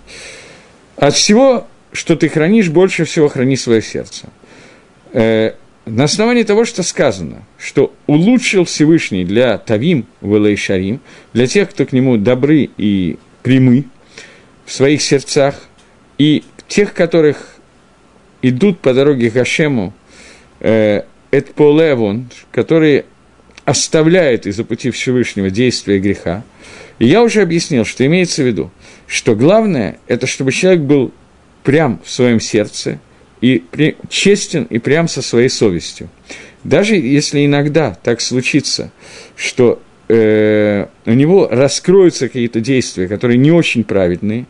[0.96, 4.28] От всего, что ты хранишь, больше всего храни свое сердце.
[5.14, 5.54] Э,
[5.86, 10.08] на основании того, что сказано, что улучшил Всевышний для Тавим
[10.58, 11.00] Шарим,
[11.34, 13.86] для тех, кто к нему добры и прямы
[14.68, 15.56] в своих сердцах,
[16.20, 17.56] и тех, которых
[18.44, 19.94] идут по дороге к
[20.60, 21.02] э,
[21.32, 23.06] Эдполевон, которые
[23.66, 26.44] оставляют из-за пути Всевышнего действия греха.
[27.00, 28.70] И я уже объяснил, что имеется в виду,
[29.08, 31.12] что главное– это чтобы человек был
[31.64, 33.00] прям в своем сердце–
[33.42, 36.10] и при, честен и прям со своей совестью.
[36.64, 38.92] Даже если иногда так случится,
[39.36, 44.46] что э, у него раскроются какие-то действия, которые не очень праведные,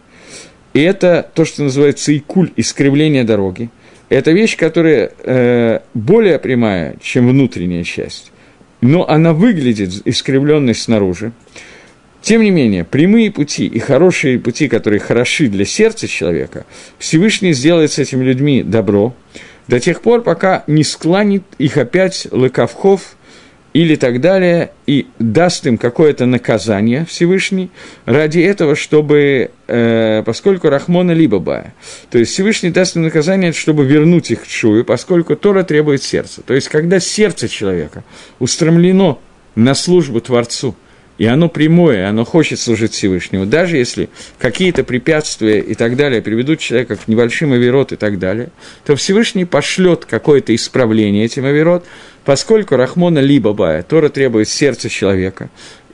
[0.78, 3.71] и это то, что называется икуль, искривление дороги,
[4.09, 8.32] это вещь, которая э, более прямая, чем внутренняя часть,
[8.80, 11.32] но она выглядит искривленной снаружи.
[12.21, 16.67] Тем не менее, прямые пути и хорошие пути, которые хороши для сердца человека,
[16.99, 19.15] Всевышний сделает с этими людьми добро.
[19.67, 23.16] До тех пор, пока не склонит их опять лыковхов
[23.78, 27.69] или так далее, и даст им какое-то наказание Всевышний
[28.05, 31.75] ради этого, чтобы, э, поскольку Рахмона либо Бая,
[32.09, 36.41] то есть Всевышний даст им наказание, чтобы вернуть их к Шую, поскольку Тора требует сердца.
[36.41, 38.03] То есть, когда сердце человека
[38.39, 39.21] устремлено
[39.53, 40.75] на службу Творцу–
[41.17, 46.59] и оно прямое, оно хочет служить Всевышнему, даже если какие-то препятствия и так далее приведут
[46.59, 48.49] человека к небольшим авирот и так далее,
[48.86, 51.86] то Всевышний пошлет какое-то исправление этим авирот,
[52.28, 55.49] поскольку Рахмона либо Бая, Тора требует сердца человека,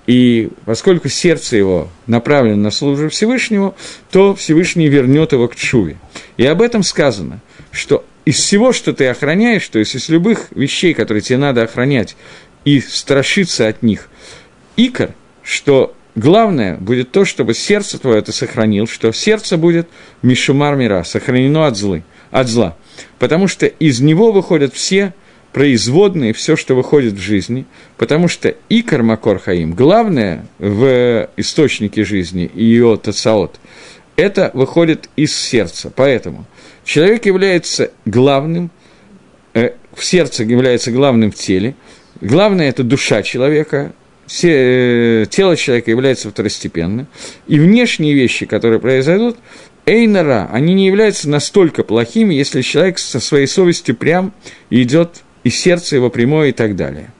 [0.07, 3.75] и поскольку сердце его направлено на службу Всевышнему,
[4.09, 5.97] то Всевышний вернет его к Чуве.
[6.37, 10.95] И об этом сказано, что из всего, что ты охраняешь, то есть из любых вещей,
[10.95, 12.15] которые тебе надо охранять,
[12.65, 14.09] и страшиться от них,
[14.75, 15.11] икор,
[15.43, 19.87] что главное будет то, чтобы сердце твое это сохранил, что сердце будет
[20.23, 22.75] мишумар мира, сохранено от, злы, от зла.
[23.19, 25.13] Потому что из него выходят все
[25.53, 27.65] производные, все, что выходит в жизни,
[27.97, 33.59] потому что икор макор хаим, главное в источнике жизни и ее тацаот,
[34.15, 35.91] это выходит из сердца.
[35.95, 36.45] Поэтому
[36.83, 38.71] человек является главным,
[39.53, 41.75] э, в сердце является главным в теле,
[42.19, 43.93] главное– это душа человека,
[44.25, 47.07] все, э, тело человека является второстепенным,
[47.47, 49.37] и внешние вещи, которые произойдут,
[49.85, 54.33] Эйнара, они не являются настолько плохими, если человек со своей совестью прям
[54.69, 57.11] идет, и сердце его прямое и так далее.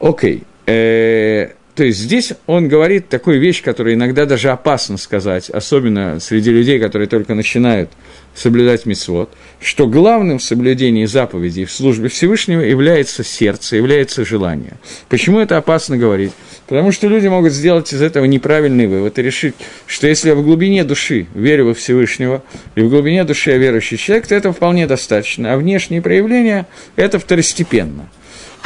[0.00, 0.42] Окей.
[0.66, 6.50] Э, то есть здесь он говорит такую вещь, которую иногда даже опасно сказать, особенно среди
[6.50, 7.90] людей, которые только начинают
[8.34, 9.30] соблюдать мицвод,
[9.60, 14.74] что главным в соблюдении заповедей в службе Всевышнего является сердце, является желание.
[15.08, 16.32] Почему это опасно говорить?
[16.68, 19.54] Потому что люди могут сделать из этого неправильный вывод и решить,
[19.86, 22.42] что если я в глубине души верю во Всевышнего,
[22.74, 26.66] и в глубине души я верующий человек, то этого вполне достаточно, а внешние проявления–
[26.96, 28.08] это второстепенно–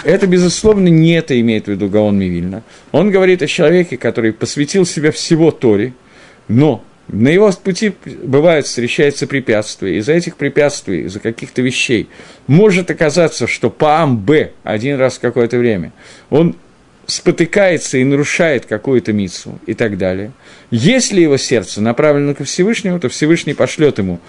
[0.04, 2.62] это, безусловно, не это имеет в виду Гаон Мивильна.
[2.90, 5.92] Он говорит о человеке, который посвятил себя всего Торе,
[6.48, 7.92] но на его пути
[8.22, 9.98] бывают, встречаются препятствия.
[9.98, 12.08] Из-за этих препятствий, из-за каких-то вещей,
[12.46, 15.92] может оказаться, что по Б один раз какое-то время
[16.30, 16.56] он
[17.06, 20.32] спотыкается и нарушает какую-то мицу и так далее.
[20.70, 24.20] Если его сердце направлено ко Всевышнему, то Всевышний пошлет ему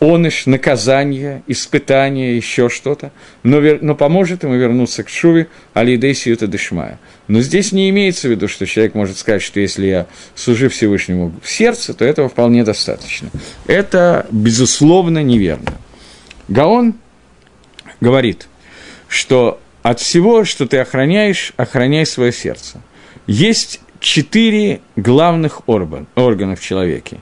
[0.00, 3.12] оныш, наказание, испытание, еще что-то,
[3.42, 6.98] но, вер, но поможет ему вернуться к Шуве Алидей Сиюта Дешмая.
[7.28, 11.32] Но здесь не имеется в виду, что человек может сказать, что если я служу Всевышнему
[11.42, 13.30] в сердце, то этого вполне достаточно.
[13.66, 15.72] Это, безусловно, неверно.
[16.48, 16.94] Гаон
[18.00, 18.48] говорит,
[19.08, 22.80] что от всего, что ты охраняешь, охраняй свое сердце.
[23.26, 27.18] Есть четыре главных орган, органа в человеке.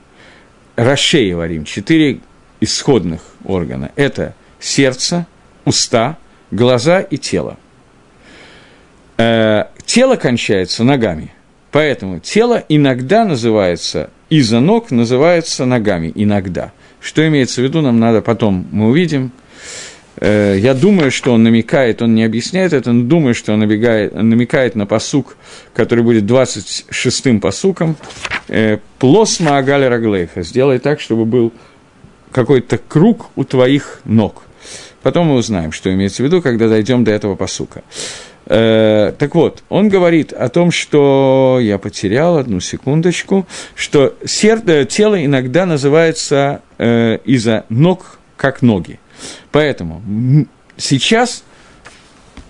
[0.77, 2.21] Рашей, говорим, четыре
[2.61, 3.91] исходных органа.
[3.97, 5.27] Это сердце,
[5.65, 6.19] уста,
[6.53, 7.59] глаза и тело.
[9.19, 11.33] Э, тело кончается ногами,
[11.73, 16.71] поэтому тело иногда называется, из-за ног называется ногами, иногда.
[17.01, 19.33] Что имеется в виду, нам надо потом, мы увидим.
[20.25, 24.15] Э, я думаю, что он намекает, он не объясняет это, но думаю, что он намекает,
[24.15, 25.37] намекает на посук,
[25.75, 27.97] который будет 26-м посуком.
[28.47, 30.43] Э, Плос Маагаля Раглейха.
[30.43, 31.53] Сделай так, чтобы был
[32.31, 34.45] какой-то круг у твоих ног.
[35.03, 37.83] Потом мы узнаем, что имеется в виду, когда дойдем до этого посука.
[38.47, 43.45] Э, так вот, он говорит о том, что я потерял одну секундочку,
[43.75, 49.01] что сердце, тело иногда называется э, из-за ног как ноги.
[49.51, 50.03] Поэтому
[50.77, 51.45] сейчас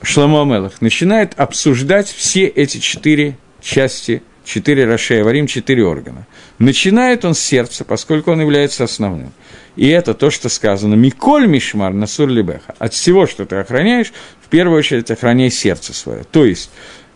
[0.03, 6.27] Шламу Амелах начинает обсуждать все эти четыре части, четыре Рашея Варим, четыре органа.
[6.59, 9.33] Начинает он с сердца, поскольку он является основным.
[9.77, 12.75] И это то, что сказано «Миколь Мишмар на Сурлибеха».
[12.79, 14.13] От всего, что ты охраняешь,
[14.45, 16.25] в первую очередь охраняй сердце свое.
[16.25, 16.71] То есть,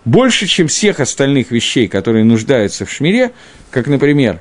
[0.04, 3.32] больше, чем всех остальных вещей, которые нуждаются в шмире,
[3.70, 4.40] как, например,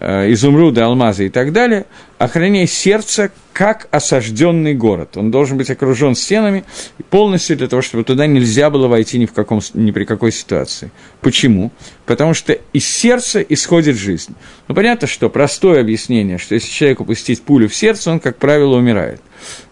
[0.00, 1.86] изумруды, алмазы и так далее,
[2.18, 5.16] охраняй сердце как осажденный город.
[5.16, 6.64] Он должен быть окружен стенами
[7.08, 10.90] полностью для того, чтобы туда нельзя было войти ни, в каком, ни при какой ситуации.
[11.20, 11.72] Почему?
[12.04, 14.34] Потому что из сердца исходит жизнь.
[14.68, 18.76] Ну, понятно, что простое объяснение, что если человек упустить пулю в сердце, он, как правило,
[18.76, 19.22] умирает.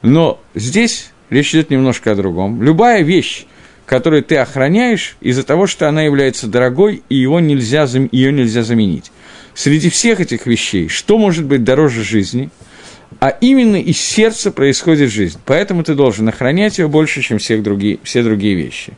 [0.00, 2.62] Но здесь речь идет немножко о другом.
[2.62, 3.44] Любая вещь,
[3.84, 9.10] которую ты охраняешь из-за того, что она является дорогой, и его нельзя, ее нельзя заменить
[9.54, 12.50] среди всех этих вещей, что может быть дороже жизни,
[13.20, 15.38] а именно из сердца происходит жизнь.
[15.46, 18.92] Поэтому ты должен охранять ее больше, чем всех другие, все другие вещи.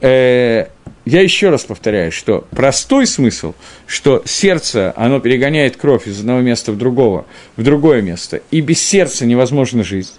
[0.00, 0.66] Э,
[1.06, 3.54] я еще раз повторяю, что простой смысл,
[3.86, 7.26] что сердце, оно перегоняет кровь из одного места в другого,
[7.56, 10.12] в другое место, и без сердца невозможно жить.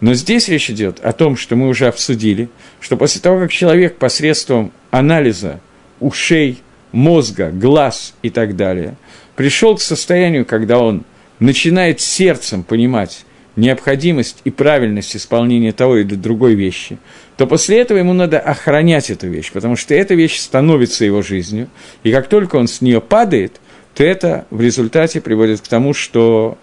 [0.00, 2.48] Но здесь речь идет о том, что мы уже обсудили,
[2.80, 5.60] что после того, как человек посредством анализа
[5.98, 6.62] ушей,
[6.92, 8.96] мозга, глаз и так далее,
[9.38, 11.04] пришел к состоянию, когда он
[11.38, 13.24] начинает сердцем понимать
[13.54, 16.98] необходимость и правильность исполнения того или другой вещи,
[17.36, 21.68] то после этого ему надо охранять эту вещь, потому что эта вещь становится его жизнью,
[22.02, 23.60] и как только он с нее падает,
[23.94, 26.58] то это в результате приводит к тому, что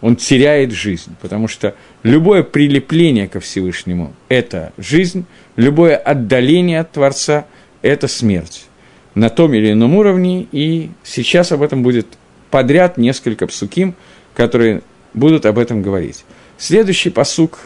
[0.00, 7.46] он теряет жизнь, потому что любое прилепление ко Всевышнему– это жизнь, любое отдаление от Творца–
[7.82, 8.64] это смерть
[9.14, 12.06] на том или ином уровне, и сейчас об этом будет
[12.50, 13.94] подряд несколько псуким,
[14.34, 14.82] которые
[15.14, 16.24] будут об этом говорить.
[16.58, 17.58] Следующий посук,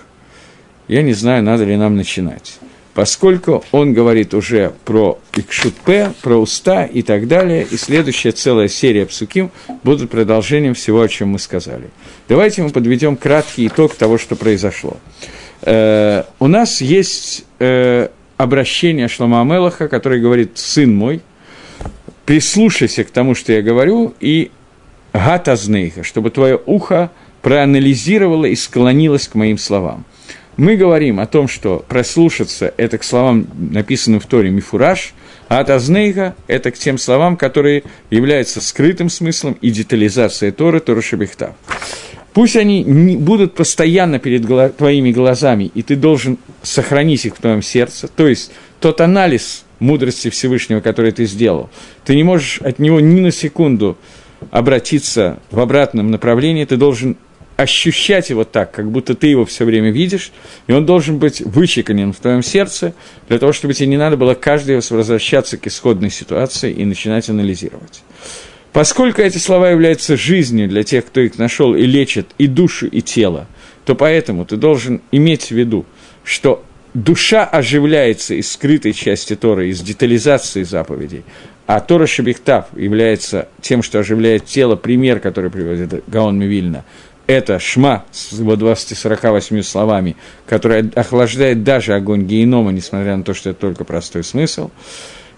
[0.88, 2.58] я не знаю, надо ли нам начинать,
[2.94, 9.06] поскольку он говорит уже про икшутпе, про уста и так далее, и следующая целая серия
[9.06, 9.50] псуким
[9.82, 11.90] будут продолжением всего, о чем мы сказали.
[12.28, 14.96] Давайте мы подведем краткий итог того, что произошло.
[15.62, 21.20] Э, у нас есть э, обращение Шлома Амелаха, который говорит «сын мой»,
[22.26, 24.50] прислушайся к тому, что я говорю, и
[25.12, 27.10] гатазнейха, чтобы твое ухо
[27.42, 30.04] проанализировало и склонилось к моим словам.
[30.56, 35.12] Мы говорим о том, что прослушаться– это к словам, написанным в Торе «мифураж»,
[35.48, 41.54] а атазнейха– это к тем словам, которые являются скрытым смыслом и детализацией Торы, Тора Шабихта.
[42.32, 44.46] Пусть они не будут постоянно перед
[44.76, 48.50] твоими глазами, и ты должен сохранить их в твоем сердце, то есть
[48.80, 51.70] тот анализ мудрости Всевышнего, который ты сделал,
[52.04, 53.98] ты не можешь от него ни на секунду
[54.50, 57.16] обратиться в обратном направлении, ты должен
[57.56, 60.32] ощущать его так, как будто ты его все время видишь,
[60.66, 62.94] и он должен быть вычеканен в твоем сердце,
[63.28, 67.28] для того, чтобы тебе не надо было каждый раз возвращаться к исходной ситуации и начинать
[67.28, 68.02] анализировать.
[68.72, 73.02] Поскольку эти слова являются жизнью для тех, кто их нашел и лечит и душу, и
[73.02, 73.46] тело,
[73.84, 75.84] то поэтому ты должен иметь в виду,
[76.24, 76.64] что
[76.94, 81.24] душа оживляется из скрытой части Торы, из детализации заповедей,
[81.66, 86.84] а Тора Шабихтав является тем, что оживляет тело, пример, который приводит Гаон Мивильна,
[87.26, 90.16] это шма с его 248 словами,
[90.46, 94.70] который охлаждает даже огонь генома, несмотря на то, что это только простой смысл–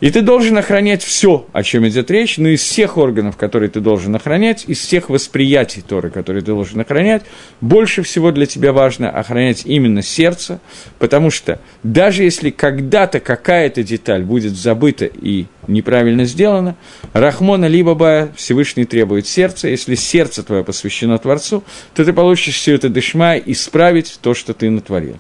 [0.01, 3.81] и ты должен охранять все, о чем идет речь, но из всех органов, которые ты
[3.81, 7.23] должен охранять, из всех восприятий Торы, которые ты должен охранять,
[7.61, 10.61] больше всего для тебя важно охранять именно сердце,
[10.99, 16.77] потому что даже если когда-то какая-то деталь будет забыта и неправильно сделана,
[17.13, 22.75] Рахмона либо Бая Всевышний требует сердца, если сердце твое посвящено Творцу, то ты получишь все
[22.75, 25.17] это дышма исправить то, что ты натворил.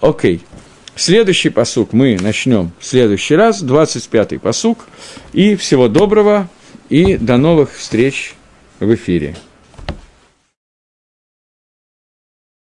[0.00, 0.36] Окей.
[0.36, 0.67] Okay.
[0.98, 4.86] Следующий посук мы начнем в следующий раз, 25-й посук.
[5.32, 6.50] И всего доброго,
[6.88, 8.34] и до новых встреч
[8.80, 9.36] в эфире.